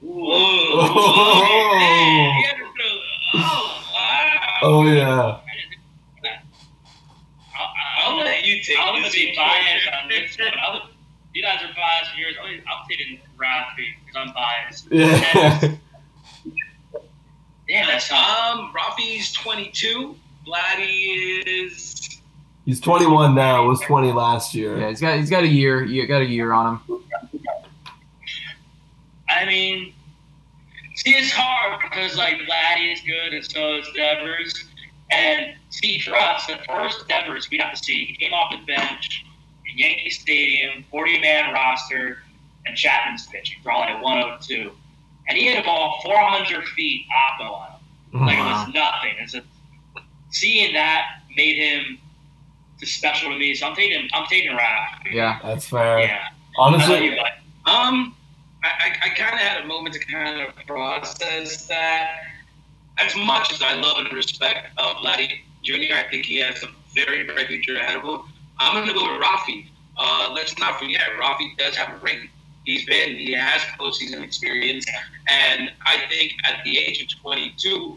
Whoa. 0.00 0.30
Oh. 0.32 1.76
man, 1.78 2.38
you 2.38 2.46
had 2.46 2.56
to 2.56 2.64
throw- 2.64 3.00
oh, 3.34 3.92
wow. 3.94 4.58
oh 4.62 4.82
yeah. 4.86 5.40
I'll 8.02 8.16
let 8.16 8.44
you 8.44 8.62
take 8.62 8.78
I'm 8.80 8.94
gonna 8.94 9.02
this 9.04 9.14
be 9.14 9.26
one. 9.36 9.46
biased 9.46 9.88
on 10.02 10.08
this 10.08 10.38
one. 10.38 10.48
I'll, 10.62 10.88
you 11.34 11.42
guys 11.42 11.60
are 11.62 11.72
biased 11.76 12.12
for 12.12 12.18
yours. 12.18 12.34
I'm, 12.42 12.54
I'm 12.54 12.88
taking 12.88 13.18
Rafi 13.38 13.94
because 14.04 14.16
I'm 14.16 14.32
biased. 14.34 14.88
Yeah. 14.90 15.60
Damn, 17.68 17.86
that's 17.86 18.08
tough. 18.08 18.56
Um, 18.58 18.72
Rafi's 18.74 19.32
22. 19.34 20.16
Vladdy 20.46 21.42
is. 21.46 22.20
He's 22.64 22.80
21 22.80 23.34
now. 23.34 23.66
Was 23.68 23.80
20 23.82 24.12
last 24.12 24.54
year. 24.54 24.78
Yeah, 24.78 24.88
he's 24.88 25.00
got 25.00 25.18
he's 25.18 25.30
got 25.30 25.44
a 25.44 25.48
year. 25.48 25.84
You 25.84 26.06
got 26.06 26.22
a 26.22 26.26
year 26.26 26.52
on 26.52 26.78
him. 26.88 26.99
I 29.40 29.46
mean, 29.46 29.94
see, 30.96 31.12
it's 31.12 31.32
hard 31.32 31.80
because 31.80 32.16
like 32.16 32.34
Vladdy 32.34 32.92
is 32.92 33.00
good 33.00 33.32
and 33.32 33.44
so 33.44 33.76
is 33.78 33.88
Devers. 33.96 34.64
And 35.10 35.54
see, 35.70 35.98
for 36.00 36.14
us, 36.14 36.46
the 36.46 36.58
first 36.68 37.08
Devers 37.08 37.48
we 37.50 37.58
have 37.58 37.72
to 37.72 37.82
see, 37.82 38.04
he 38.04 38.14
came 38.16 38.34
off 38.34 38.52
the 38.52 38.64
bench 38.66 39.24
in 39.66 39.78
Yankee 39.78 40.10
Stadium, 40.10 40.84
40 40.90 41.20
man 41.20 41.54
roster, 41.54 42.22
and 42.66 42.76
Chapman's 42.76 43.26
pitching, 43.28 43.58
throwing 43.62 43.88
at 43.88 44.02
102. 44.02 44.70
And 45.28 45.38
he 45.38 45.46
hit 45.46 45.58
a 45.58 45.64
ball 45.64 46.00
400 46.02 46.64
feet 46.68 47.06
oppo 47.10 47.50
on 47.50 47.68
him. 48.12 48.26
Like 48.26 48.38
it 48.38 48.42
was 48.42 48.74
nothing. 48.74 49.14
It's 49.20 49.34
a, 49.34 49.42
seeing 50.30 50.74
that 50.74 51.22
made 51.34 51.56
him 51.56 51.98
just 52.78 52.94
special 52.96 53.30
to 53.30 53.38
me. 53.38 53.54
So 53.54 53.66
I'm 53.66 53.74
taking 53.74 54.06
I'm 54.12 54.26
taking 54.26 54.50
Raph. 54.50 55.10
Yeah. 55.10 55.38
That's 55.42 55.66
fair. 55.66 56.00
Yeah. 56.00 56.24
How 56.56 56.68
about 56.68 56.82
Honestly, 56.82 57.06
you, 57.06 57.16
bud? 57.16 57.70
Um, 57.70 58.16
I, 58.62 58.96
I, 59.02 59.08
kind 59.10 59.34
of 59.34 59.40
had 59.40 59.64
a 59.64 59.66
moment 59.66 59.94
to 59.94 60.00
kind 60.00 60.40
of 60.40 60.54
process 60.66 61.66
that. 61.66 62.22
As 62.98 63.16
much 63.16 63.52
as 63.52 63.62
I 63.62 63.74
love 63.74 63.96
and 63.98 64.12
respect 64.12 64.68
uh, 64.76 64.94
Vladdy 64.96 65.40
Jr., 65.62 65.94
I 65.94 66.04
think 66.10 66.26
he 66.26 66.36
has 66.40 66.62
a 66.62 66.68
very 66.94 67.24
bright 67.24 67.46
future 67.46 67.76
ahead 67.76 67.96
of 67.96 68.02
him. 68.02 68.20
I'm 68.58 68.74
going 68.74 68.88
to 68.88 68.92
go 68.92 69.10
with 69.10 69.22
Rafi. 69.22 69.68
Uh, 69.96 70.32
let's 70.34 70.58
not 70.58 70.78
forget, 70.78 71.00
Rafi 71.18 71.56
does 71.56 71.76
have 71.76 71.94
a 71.96 72.04
ring. 72.04 72.28
He's 72.64 72.84
been, 72.84 73.16
he 73.16 73.32
has 73.32 73.62
postseason 73.78 74.22
experience, 74.22 74.84
and 75.28 75.72
I 75.86 76.02
think 76.10 76.34
at 76.44 76.62
the 76.62 76.76
age 76.78 77.02
of 77.02 77.20
22, 77.20 77.96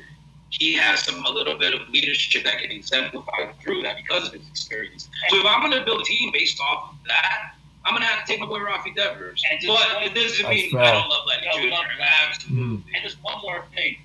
he 0.49 0.73
has 0.75 1.01
some 1.01 1.25
a 1.25 1.29
little 1.29 1.57
bit 1.57 1.73
of 1.73 1.89
leadership 1.89 2.43
that 2.45 2.59
can 2.59 2.71
exemplify 2.71 3.51
through 3.61 3.81
that 3.83 3.97
because 3.97 4.27
of 4.27 4.33
his 4.33 4.47
experience. 4.47 5.09
So 5.29 5.37
if 5.39 5.45
I'm 5.45 5.61
going 5.61 5.77
to 5.77 5.83
build 5.83 6.01
a 6.01 6.05
team 6.05 6.31
based 6.31 6.59
off 6.61 6.91
of 6.91 6.97
that, 7.07 7.55
I'm 7.85 7.93
going 7.93 8.01
to 8.01 8.07
have 8.07 8.25
to 8.25 8.31
take 8.31 8.39
my 8.39 8.45
boy 8.45 8.59
Rafi 8.59 8.95
Devers. 8.95 9.43
And 9.51 9.59
just- 9.59 9.67
But 9.95 10.03
it 10.03 10.13
doesn't 10.13 10.49
mean. 10.49 10.77
I 10.77 10.91
don't 10.91 11.09
love 11.09 11.25
Vladdy 11.27 11.43
Yeah, 11.43 11.61
Jr. 11.61 11.69
love 11.69 11.85
Absolutely. 12.29 12.65
Mhm. 12.65 12.83
And 12.95 13.03
just 13.03 13.17
one 13.23 13.41
more 13.41 13.63
thing. 13.75 13.97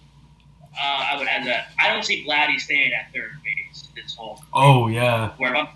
Uh, 0.80 1.06
I 1.12 1.16
would 1.18 1.26
add 1.28 1.46
that 1.46 1.68
I 1.80 1.88
don't 1.92 2.04
see 2.04 2.24
Vladdy 2.28 2.58
staying 2.60 2.92
at 2.92 3.12
third 3.12 3.30
base 3.42 3.88
this 3.96 4.14
whole 4.14 4.40
oh 4.52 4.86
yeah, 4.86 5.30
where 5.38 5.56
I'm, 5.56 5.66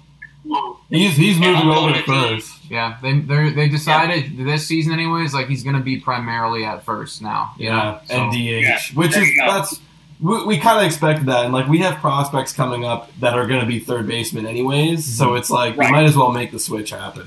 he's 0.91 1.17
he's 1.17 1.39
moving 1.41 1.57
I'm 1.57 1.71
over 1.71 1.93
to 1.93 1.99
to 1.99 2.05
first. 2.05 2.53
Yeah, 2.71 2.99
they 3.03 3.19
they 3.19 3.51
they 3.51 3.69
decided 3.69 4.37
this 4.37 4.67
season 4.67 4.93
anyways. 4.93 5.35
Like 5.35 5.49
he's 5.49 5.65
gonna 5.65 5.81
be 5.81 5.99
primarily 5.99 6.65
at 6.65 6.85
first 6.85 7.21
now. 7.21 7.53
you 7.57 7.67
Yeah, 7.67 7.77
know? 7.77 8.01
and 8.11 8.33
So- 8.33 8.39
DH, 8.39 8.63
Yeah, 8.63 8.79
which 8.95 9.11
there 9.13 9.23
is 9.25 9.31
that's 9.45 9.81
we, 10.21 10.45
we 10.45 10.59
kind 10.59 10.79
of 10.79 10.85
expected 10.85 11.27
that, 11.27 11.47
and 11.47 11.53
like 11.55 11.67
we 11.67 11.79
have 11.79 11.97
prospects 11.99 12.53
coming 12.53 12.85
up 12.85 13.11
that 13.19 13.35
are 13.35 13.47
going 13.49 13.59
to 13.61 13.67
be 13.67 13.81
third 13.81 14.07
baseman 14.07 14.47
anyways, 14.47 15.05
so 15.05 15.35
it's 15.35 15.51
like 15.51 15.77
we 15.77 15.91
might 15.91 16.05
as 16.05 16.17
well 16.17 16.31
make 16.31 16.53
the 16.53 16.61
switch 16.61 16.91
happen. 16.91 17.25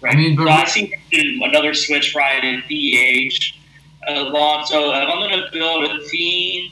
Right. 0.00 0.14
I 0.14 0.16
mean, 0.16 0.36
but- 0.36 0.44
so 0.46 0.50
I 0.50 0.64
see 0.66 0.94
another 1.42 1.74
switch 1.74 2.14
right 2.14 2.42
in 2.44 2.62
DH. 2.68 3.54
Uh, 4.08 4.22
long, 4.30 4.64
so 4.64 4.90
if 4.92 5.08
I'm 5.08 5.18
going 5.18 5.30
to 5.32 5.48
build 5.52 5.84
a 5.84 6.06
team, 6.08 6.70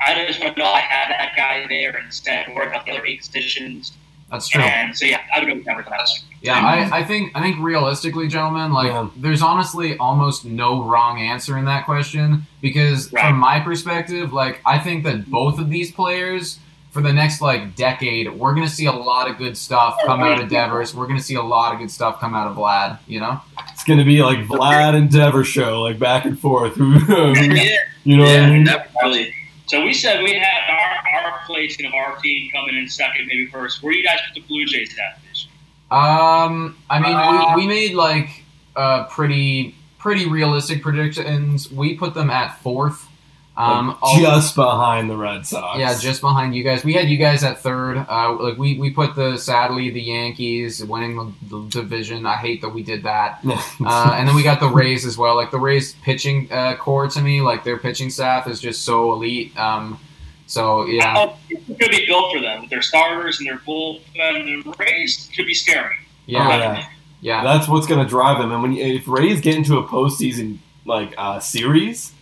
I 0.00 0.24
just 0.26 0.40
want 0.40 0.54
to 0.54 0.62
know 0.62 0.68
I 0.68 0.80
have 0.80 1.08
that 1.10 1.32
guy 1.36 1.66
there 1.68 1.98
instead 1.98 2.48
of 2.48 2.54
worry 2.54 2.68
about 2.68 2.86
the 2.86 2.92
other 2.92 3.04
eight 3.04 3.18
positions. 3.18 3.92
that's 4.30 4.48
true. 4.48 4.62
And 4.62 4.96
so 4.96 5.04
yeah, 5.04 5.20
I 5.34 5.40
would 5.40 5.48
go 5.48 5.54
with 5.56 5.64
Devers 5.64 5.84
for 5.84 5.90
that 5.90 5.98
one. 6.00 6.08
Yeah, 6.40 6.54
I, 6.64 6.98
I 7.00 7.04
think 7.04 7.32
I 7.34 7.40
think 7.42 7.56
realistically, 7.58 8.28
gentlemen, 8.28 8.72
like 8.72 8.86
Yeah. 8.88 9.08
there's 9.16 9.42
honestly 9.42 9.98
almost 9.98 10.44
no 10.44 10.84
wrong 10.84 11.20
answer 11.20 11.58
in 11.58 11.64
that 11.64 11.84
question 11.84 12.46
because 12.62 13.12
Right. 13.12 13.26
from 13.28 13.38
my 13.38 13.58
perspective, 13.60 14.32
like 14.32 14.60
I 14.64 14.78
think 14.78 15.02
that 15.04 15.28
both 15.30 15.58
of 15.58 15.68
these 15.70 15.90
players 15.90 16.58
for 16.90 17.02
the 17.02 17.12
next 17.12 17.40
like 17.40 17.76
decade, 17.76 18.32
we're 18.32 18.54
gonna 18.54 18.68
see 18.68 18.86
a 18.86 18.92
lot 18.92 19.30
of 19.30 19.36
good 19.38 19.56
stuff 19.56 19.98
come 20.06 20.20
out 20.20 20.40
of 20.40 20.48
Devers. 20.48 20.94
We're 20.94 21.06
gonna 21.06 21.20
see 21.20 21.34
a 21.34 21.42
lot 21.42 21.72
of 21.74 21.78
good 21.78 21.90
stuff 21.90 22.18
come 22.20 22.34
out 22.34 22.48
of 22.50 22.56
Vlad. 22.56 22.98
You 23.06 23.20
know, 23.20 23.40
It's 23.72 23.84
gonna 23.84 24.04
be 24.04 24.22
like 24.22 24.38
Vlad 24.46 24.94
and 24.94 25.10
Dever 25.10 25.44
show, 25.44 25.82
like 25.82 25.98
back 25.98 26.24
and 26.24 26.38
forth. 26.38 26.76
Yeah, 26.78 27.76
you 28.04 28.16
know 28.16 28.24
what 28.24 28.40
I 28.40 28.50
mean? 28.50 28.64
definitely. 28.64 29.34
So 29.66 29.84
we 29.84 29.92
said 29.92 30.22
we 30.22 30.32
had 30.32 30.70
our, 30.70 31.22
our 31.30 31.40
placing 31.46 31.84
of 31.84 31.92
our 31.92 32.16
team 32.16 32.50
coming 32.52 32.74
in 32.76 32.88
second, 32.88 33.26
maybe 33.26 33.46
first. 33.48 33.82
Where 33.82 33.92
do 33.92 33.98
you 33.98 34.04
guys 34.04 34.18
put 34.26 34.34
the 34.34 34.48
Blue 34.48 34.64
Jays 34.64 34.96
at 34.98 35.20
this 35.28 35.44
year? 35.44 35.52
um, 36.00 36.76
I 36.88 36.98
mean, 37.00 37.56
we, 37.56 37.62
we 37.62 37.68
made 37.68 37.94
like 37.94 38.44
uh, 38.76 39.04
pretty 39.04 39.74
pretty 39.98 40.26
realistic 40.26 40.80
predictions. 40.82 41.70
We 41.70 41.96
put 41.96 42.14
them 42.14 42.30
at 42.30 42.58
fourth. 42.62 43.06
Um, 43.58 43.88
Like, 43.88 43.96
all- 44.02 44.20
just 44.20 44.54
behind 44.54 45.10
the 45.10 45.16
Red 45.16 45.44
Sox. 45.44 45.78
Yeah, 45.80 45.98
just 45.98 46.20
behind 46.20 46.54
you 46.54 46.62
guys. 46.62 46.84
We 46.84 46.92
had 46.92 47.08
you 47.08 47.16
guys 47.16 47.42
at 47.42 47.58
third. 47.58 47.96
Uh, 48.08 48.36
like 48.38 48.56
we, 48.56 48.78
we 48.78 48.90
put 48.90 49.16
the 49.16 49.36
sadly 49.36 49.90
the 49.90 50.00
Yankees 50.00 50.84
winning 50.84 51.16
the, 51.16 51.32
the 51.58 51.68
division. 51.68 52.24
I 52.24 52.36
hate 52.36 52.60
that 52.62 52.68
we 52.70 52.82
did 52.84 53.02
that. 53.02 53.40
Uh, 53.84 54.12
and 54.14 54.28
then 54.28 54.34
we 54.36 54.42
got 54.42 54.60
the 54.60 54.68
Rays 54.68 55.04
as 55.06 55.16
well. 55.18 55.34
Like 55.36 55.50
the 55.50 55.58
Rays 55.58 55.94
pitching 56.02 56.48
uh, 56.52 56.76
core 56.76 57.08
to 57.08 57.20
me, 57.20 57.40
like 57.40 57.64
their 57.64 57.78
pitching 57.78 58.10
staff 58.10 58.46
is 58.46 58.60
just 58.60 58.82
so 58.84 59.12
elite. 59.12 59.56
Um, 59.58 59.98
so 60.46 60.86
yeah, 60.86 61.34
it 61.50 61.78
could 61.78 61.90
be 61.90 62.04
built 62.06 62.32
for 62.34 62.40
them 62.40 62.62
with 62.62 62.70
their 62.70 62.82
starters 62.82 63.38
and 63.38 63.48
their 63.48 63.58
bullpen. 63.58 64.64
The 64.64 64.74
Rays 64.78 65.28
could 65.34 65.46
be 65.46 65.54
scary. 65.54 65.94
yeah, 66.26 66.44
Oh, 66.46 66.48
yeah, 66.58 66.88
yeah. 67.20 67.44
That's 67.44 67.68
what's 67.68 67.86
going 67.86 68.00
to 68.04 68.08
drive 68.08 68.38
them. 68.38 68.52
And 68.52 68.62
when 68.62 68.72
you, 68.72 68.82
if 68.84 69.06
Rays 69.08 69.40
get 69.40 69.54
into 69.56 69.78
a 69.78 69.86
postseason 69.86 70.58
like 70.84 71.14
uh, 71.18 71.38
series, 71.40 72.12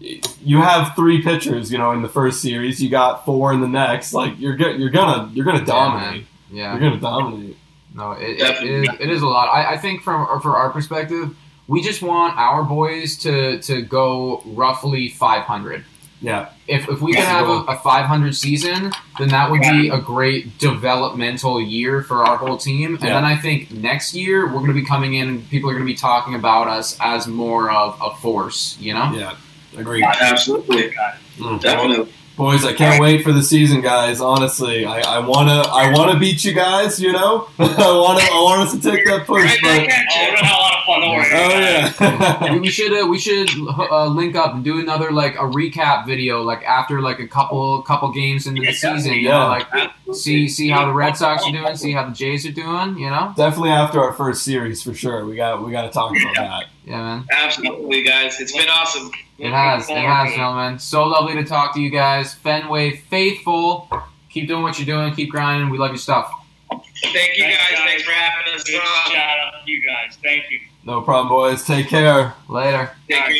you 0.00 0.60
have 0.62 0.94
three 0.94 1.22
pitchers. 1.22 1.70
You 1.72 1.78
know, 1.78 1.92
in 1.92 2.02
the 2.02 2.08
first 2.08 2.40
series, 2.40 2.82
you 2.82 2.88
got 2.90 3.24
four 3.24 3.52
in 3.52 3.60
the 3.60 3.68
next. 3.68 4.12
Like 4.12 4.38
you're 4.38 4.56
go- 4.56 4.70
you're 4.70 4.90
gonna 4.90 5.30
you're 5.32 5.44
gonna 5.46 5.64
dominate. 5.64 6.26
yeah. 6.50 6.72
You're 6.72 6.80
gonna 6.80 7.00
dominate. 7.00 7.56
No, 7.94 8.12
it, 8.12 8.38
it, 8.40 8.62
it, 8.62 8.64
is, 8.64 8.88
it 9.00 9.10
is 9.10 9.22
a 9.22 9.26
lot. 9.26 9.48
I, 9.48 9.72
I 9.74 9.76
think 9.78 10.02
from 10.02 10.40
for 10.40 10.56
our 10.56 10.70
perspective, 10.70 11.34
we 11.66 11.82
just 11.82 12.00
want 12.02 12.38
our 12.38 12.62
boys 12.62 13.16
to 13.18 13.60
to 13.62 13.82
go 13.82 14.42
roughly 14.46 15.08
500. 15.08 15.84
Yeah, 16.20 16.50
If, 16.66 16.88
if 16.88 17.00
we 17.00 17.12
can 17.12 17.22
have 17.24 17.46
a, 17.48 17.62
a 17.70 17.76
500 17.78 18.34
season, 18.34 18.90
then 19.20 19.28
that 19.28 19.52
would 19.52 19.60
be 19.60 19.88
a 19.88 20.00
great 20.00 20.58
developmental 20.58 21.60
year 21.62 22.02
for 22.02 22.24
our 22.24 22.36
whole 22.36 22.56
team. 22.56 22.94
And 22.96 23.04
Yeah. 23.04 23.14
then 23.14 23.24
I 23.24 23.36
think 23.36 23.70
next 23.70 24.14
year 24.14 24.44
we're 24.46 24.54
going 24.54 24.66
to 24.66 24.72
be 24.72 24.84
coming 24.84 25.14
in 25.14 25.28
and 25.28 25.48
people 25.48 25.70
are 25.70 25.74
going 25.74 25.86
to 25.86 25.92
be 25.92 25.96
talking 25.96 26.34
about 26.34 26.66
us 26.66 26.96
as 27.00 27.28
more 27.28 27.70
of 27.70 27.96
a 28.02 28.16
force. 28.16 28.76
You 28.80 28.94
know? 28.94 29.12
yeah, 29.12 29.36
agreed. 29.76 30.04
Absolutely. 30.04 30.94
Mm. 31.38 31.60
Definitely. 31.60 32.12
Boys, 32.36 32.64
I 32.64 32.72
can't 32.72 33.02
wait 33.02 33.24
for 33.24 33.32
the 33.32 33.42
season, 33.42 33.80
guys. 33.80 34.20
Honestly, 34.20 34.86
I, 34.86 35.00
I 35.00 35.18
wanna 35.18 35.60
I 35.60 35.92
wanna 35.92 36.20
beat 36.20 36.44
you 36.44 36.52
guys. 36.52 37.00
You 37.00 37.12
know, 37.12 37.48
I 37.58 37.64
wanna 37.64 38.20
I 38.20 38.40
want 38.44 38.68
us 38.68 38.72
to 38.74 38.80
take 38.80 39.04
that 39.06 39.26
push, 39.26 39.60
Right 39.60 39.88
but 39.88 40.77
back 40.88 40.98
at 40.98 41.08
Oh, 41.08 41.12
we're 41.14 41.22
you. 41.22 41.30
gonna 41.30 41.44
have 41.44 41.52
a 41.52 41.64
lot 41.64 41.88
of 41.88 41.94
fun. 41.96 42.00
Don't 42.00 42.18
worry. 42.18 42.40
oh 42.40 42.48
yeah. 42.48 42.52
we 42.54 42.60
we 42.60 42.68
should 42.70 42.92
uh, 42.92 43.06
we 43.06 43.18
should 43.18 43.50
uh, 43.90 44.06
link 44.06 44.36
up 44.36 44.54
and 44.54 44.64
do 44.64 44.80
another 44.80 45.10
like 45.12 45.34
a 45.36 45.38
recap 45.40 46.06
video 46.06 46.42
like 46.42 46.62
after 46.64 47.00
like 47.00 47.18
a 47.20 47.26
couple 47.28 47.80
couple 47.82 48.10
games 48.12 48.46
into 48.46 48.60
the 48.60 48.66
Yeah, 48.68 48.72
season. 48.72 49.12
You 49.14 49.20
yeah. 49.20 49.30
know, 49.38 49.48
like 49.48 49.90
see 50.16 50.48
see 50.48 50.68
how 50.68 50.86
the 50.86 50.92
Red 50.92 51.16
Sox 51.16 51.44
are 51.44 51.52
doing, 51.52 51.76
see 51.76 51.92
how 51.92 52.06
the 52.08 52.12
Jays 52.14 52.46
are 52.46 52.52
doing. 52.52 52.98
You 52.98 53.10
know? 53.10 53.32
Definitely 53.36 53.70
after 53.70 54.00
our 54.02 54.12
first 54.12 54.42
series 54.42 54.82
for 54.82 54.94
sure. 54.94 55.24
We 55.24 55.36
got 55.36 55.64
we 55.64 55.70
got 55.72 55.82
to 55.82 55.90
talk 55.90 56.12
about 56.20 56.34
that. 56.36 56.64
Yeah, 56.84 57.02
man. 57.02 57.24
Absolutely, 57.30 58.02
guys. 58.02 58.40
It's 58.40 58.56
been 58.56 58.68
awesome. 58.70 59.10
It 59.38 59.52
has. 59.52 59.88
It 59.88 59.96
has, 59.98 60.06
forward 60.06 60.30
to 60.30 60.36
gentlemen. 60.36 60.78
So 60.78 61.04
lovely 61.04 61.34
to 61.34 61.44
talk 61.44 61.74
to 61.74 61.80
you 61.80 61.90
guys. 61.90 62.34
Fenway 62.34 62.96
faithful. 62.96 63.88
Keep 64.30 64.48
doing 64.48 64.62
what 64.62 64.78
you're 64.78 64.86
doing. 64.86 65.14
Keep 65.14 65.30
grinding. 65.30 65.70
We 65.70 65.78
love 65.78 65.90
your 65.90 65.98
stuff. 65.98 66.30
Thank 66.70 67.36
you 67.38 67.44
guys. 67.44 67.56
Thanks 67.76 68.02
for 68.02 68.10
having 68.12 68.52
us 68.54 68.64
Big 68.64 68.76
on. 68.80 69.12
shout 69.12 69.38
out 69.38 69.64
to 69.64 69.70
you 69.70 69.80
guys. 69.86 70.18
Thank 70.22 70.50
you. 70.50 70.58
No 70.88 71.02
problem, 71.02 71.28
boys. 71.28 71.64
Take 71.66 71.88
care. 71.88 72.32
Later. 72.48 72.90
Take 73.08 73.18
care. 73.18 73.34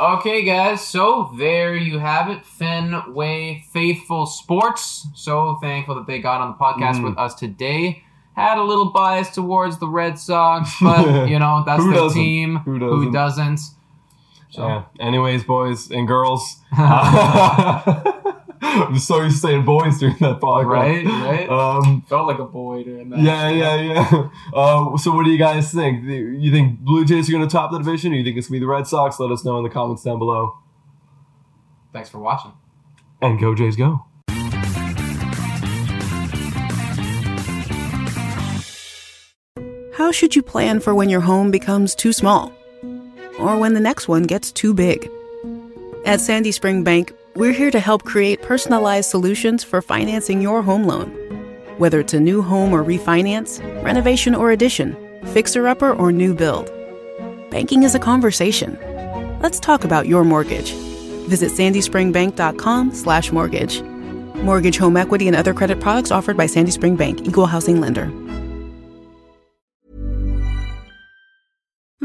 Okay, 0.00 0.44
guys. 0.44 0.80
So 0.86 1.30
there 1.36 1.74
you 1.76 1.98
have 1.98 2.30
it. 2.30 2.44
Fenway 2.46 3.64
Faithful 3.70 4.24
Sports. 4.24 5.06
So 5.14 5.58
thankful 5.60 5.94
that 5.96 6.06
they 6.06 6.20
got 6.20 6.40
on 6.40 6.48
the 6.52 6.56
podcast 6.56 6.96
Mhm. 7.00 7.04
with 7.04 7.18
us 7.18 7.34
today. 7.34 8.02
Had 8.34 8.56
a 8.58 8.62
little 8.62 8.86
bias 8.92 9.28
towards 9.34 9.78
the 9.78 9.88
Red 9.88 10.18
Sox, 10.18 10.74
but 10.80 11.28
you 11.28 11.38
know 11.38 11.62
that's 11.66 11.82
Who 11.82 11.90
the 11.90 11.96
doesn't? 11.96 12.18
team. 12.20 12.56
Who 12.64 12.78
Who 12.78 13.10
doesn't? 13.10 13.12
doesn't? 13.12 13.60
So 14.50 14.66
Yeah. 14.66 14.82
Anyways, 14.98 15.44
boys 15.44 15.90
and 15.90 16.06
girls. 16.08 16.56
I'm 18.66 18.98
so 18.98 19.22
used 19.22 19.36
to 19.36 19.40
saying 19.48 19.64
boys 19.64 19.98
during 19.98 20.16
that 20.18 20.40
podcast. 20.40 20.66
right, 20.66 21.04
right. 21.06 21.48
Um. 21.48 22.02
Felt 22.08 22.26
like 22.26 22.38
a 22.38 22.44
boy 22.44 22.82
during 22.84 23.10
that. 23.10 23.18
Yeah, 23.20 23.48
yeah, 23.48 23.76
yeah. 23.76 24.28
Uh, 24.54 24.96
so, 24.96 25.14
what 25.14 25.24
do 25.24 25.30
you 25.30 25.38
guys 25.38 25.72
think? 25.72 26.04
You 26.04 26.50
think 26.50 26.80
Blue 26.80 27.04
Jays 27.04 27.28
are 27.28 27.32
going 27.32 27.46
to 27.46 27.50
top 27.50 27.70
the 27.70 27.78
division, 27.78 28.12
or 28.12 28.16
you 28.16 28.24
think 28.24 28.36
it's 28.36 28.48
going 28.48 28.60
to 28.60 28.60
be 28.60 28.66
the 28.66 28.70
Red 28.70 28.86
Sox? 28.86 29.18
Let 29.20 29.30
us 29.30 29.44
know 29.44 29.58
in 29.58 29.64
the 29.64 29.70
comments 29.70 30.02
down 30.02 30.18
below. 30.18 30.58
Thanks 31.92 32.08
for 32.08 32.18
watching. 32.18 32.52
And 33.22 33.38
go 33.40 33.54
Jays, 33.54 33.76
go! 33.76 34.04
How 39.92 40.12
should 40.12 40.36
you 40.36 40.42
plan 40.42 40.80
for 40.80 40.94
when 40.94 41.08
your 41.08 41.22
home 41.22 41.50
becomes 41.50 41.94
too 41.94 42.12
small? 42.12 42.52
Or 43.38 43.56
when 43.58 43.74
the 43.74 43.80
next 43.80 44.08
one 44.08 44.24
gets 44.24 44.52
too 44.52 44.74
big? 44.74 45.10
At 46.04 46.20
Sandy 46.20 46.52
Spring 46.52 46.84
Bank, 46.84 47.12
we're 47.36 47.52
here 47.52 47.70
to 47.70 47.80
help 47.80 48.02
create 48.04 48.40
personalized 48.40 49.10
solutions 49.10 49.62
for 49.62 49.82
financing 49.82 50.40
your 50.40 50.62
home 50.62 50.84
loan. 50.84 51.10
Whether 51.76 52.00
it's 52.00 52.14
a 52.14 52.20
new 52.20 52.40
home 52.40 52.72
or 52.72 52.82
refinance, 52.82 53.62
renovation 53.84 54.34
or 54.34 54.52
addition, 54.52 54.96
fixer 55.34 55.68
upper 55.68 55.92
or 55.92 56.12
new 56.12 56.34
build. 56.34 56.70
Banking 57.50 57.82
is 57.82 57.94
a 57.94 57.98
conversation. 57.98 58.78
Let's 59.42 59.60
talk 59.60 59.84
about 59.84 60.06
your 60.06 60.24
mortgage. 60.24 60.72
Visit 61.28 61.52
sandyspringbank.com 61.52 62.94
slash 62.94 63.30
mortgage. 63.30 63.82
Mortgage, 63.82 64.78
home 64.78 64.96
equity, 64.96 65.26
and 65.26 65.36
other 65.36 65.52
credit 65.52 65.78
products 65.78 66.10
offered 66.10 66.38
by 66.38 66.46
Sandy 66.46 66.70
Spring 66.70 66.96
Bank, 66.96 67.26
Equal 67.26 67.46
Housing 67.46 67.80
Lender. 67.80 68.10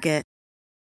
Target. 0.00 0.29